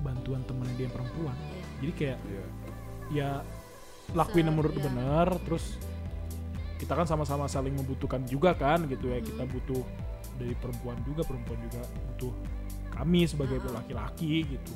bantuan 0.00 0.40
temen 0.44 0.66
dia 0.76 0.86
yang 0.86 0.94
perempuan 0.94 1.36
Iya. 1.36 1.62
jadi 1.78 1.92
kayak 1.92 2.18
Iya. 2.22 2.44
ya 3.12 3.28
lakuin 4.14 4.46
yang 4.48 4.56
menurut 4.56 4.74
iya. 4.74 4.84
bener 4.86 5.28
terus 5.44 5.64
kita 6.76 6.92
kan 6.92 7.04
sama-sama 7.04 7.44
saling 7.46 7.72
membutuhkan 7.72 8.20
juga 8.24 8.52
kan 8.52 8.84
gitu 8.86 9.08
ya 9.08 9.20
kita 9.20 9.44
butuh 9.44 9.80
dari 10.36 10.52
perempuan 10.54 10.96
juga 11.02 11.24
perempuan 11.24 11.56
juga 11.64 11.80
butuh 12.12 12.32
kami 12.92 13.24
sebagai 13.24 13.60
laki-laki 13.66 14.44
gitu 14.46 14.72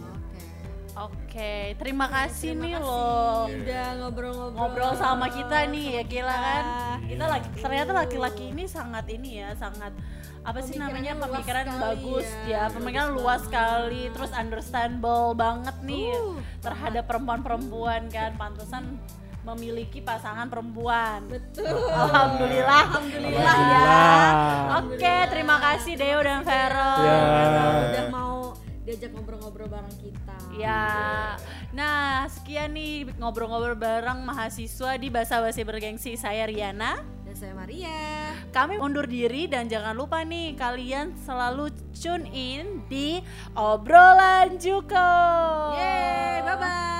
Oke. 1.01 1.31
Oke, 1.31 1.79
terima 1.79 2.11
kasih 2.11 2.59
Terima 2.59 2.65
nih 2.67 2.75
kasih 2.75 2.91
loh 2.91 3.47
Udah 3.47 3.87
ngobrol-ngobrol 4.03 4.51
ngobrol 4.59 4.93
sama 4.99 5.31
kita 5.31 5.63
nih 5.71 5.87
ya 5.95 6.03
gila 6.03 6.37
kan. 6.37 6.65
kita. 6.67 7.07
Kita 7.07 7.25
laki 7.31 7.49
ternyata 7.63 7.91
laki-laki 7.95 8.45
ini 8.51 8.65
sangat 8.67 9.07
ini 9.15 9.31
ya, 9.39 9.55
sangat 9.55 9.95
apa 10.43 10.59
sih 10.59 10.75
namanya 10.75 11.15
pemikiran 11.23 11.71
bagus 11.79 12.27
ya, 12.51 12.67
ya, 12.67 12.75
pemikiran 12.75 13.15
bagus 13.15 13.23
luas 13.23 13.41
sekali, 13.47 14.11
terus 14.11 14.35
understandable 14.35 15.39
banget 15.39 15.77
nih 15.87 16.11
Uh, 16.19 16.43
terhadap 16.59 17.07
perempuan-perempuan 17.07 18.11
kan, 18.11 18.35
pantesan 18.35 18.99
memiliki 19.47 20.03
pasangan 20.03 20.51
perempuan. 20.51 21.31
Betul. 21.31 21.71
Alhamdulillah, 21.95 22.83
alhamdulillah 22.91 23.39
ya. 23.39 23.47
Alhamdulillah. 23.47 24.79
Oke, 24.83 25.17
terima 25.31 25.57
kasih 25.63 25.95
Deo 25.95 26.19
dan 26.27 26.43
Vero. 26.43 26.95
Ya. 27.07 27.19
Udah 27.87 28.07
mau 28.11 28.40
diajak 28.91 29.15
ngobrol-ngobrol 29.15 29.71
bareng 29.71 29.97
kita. 30.03 30.35
Ya, 30.59 31.39
nah 31.71 32.27
sekian 32.27 32.75
nih 32.75 33.07
ngobrol-ngobrol 33.23 33.79
bareng 33.79 34.27
mahasiswa 34.27 34.99
di 34.99 35.07
Bahasa 35.07 35.39
Basi 35.39 35.63
Bergengsi. 35.63 36.19
Saya 36.19 36.51
Riana. 36.51 36.99
Dan 37.23 37.35
saya 37.39 37.55
Maria. 37.55 38.35
Kami 38.51 38.83
undur 38.83 39.07
diri 39.07 39.47
dan 39.47 39.71
jangan 39.71 39.95
lupa 39.95 40.27
nih 40.27 40.59
kalian 40.59 41.15
selalu 41.23 41.71
tune 41.95 42.27
in 42.35 42.83
di 42.91 43.23
obrolan 43.55 44.59
Juko. 44.59 45.15
Yeay, 45.79 46.43
bye-bye. 46.43 46.59
Bye 46.59 47.00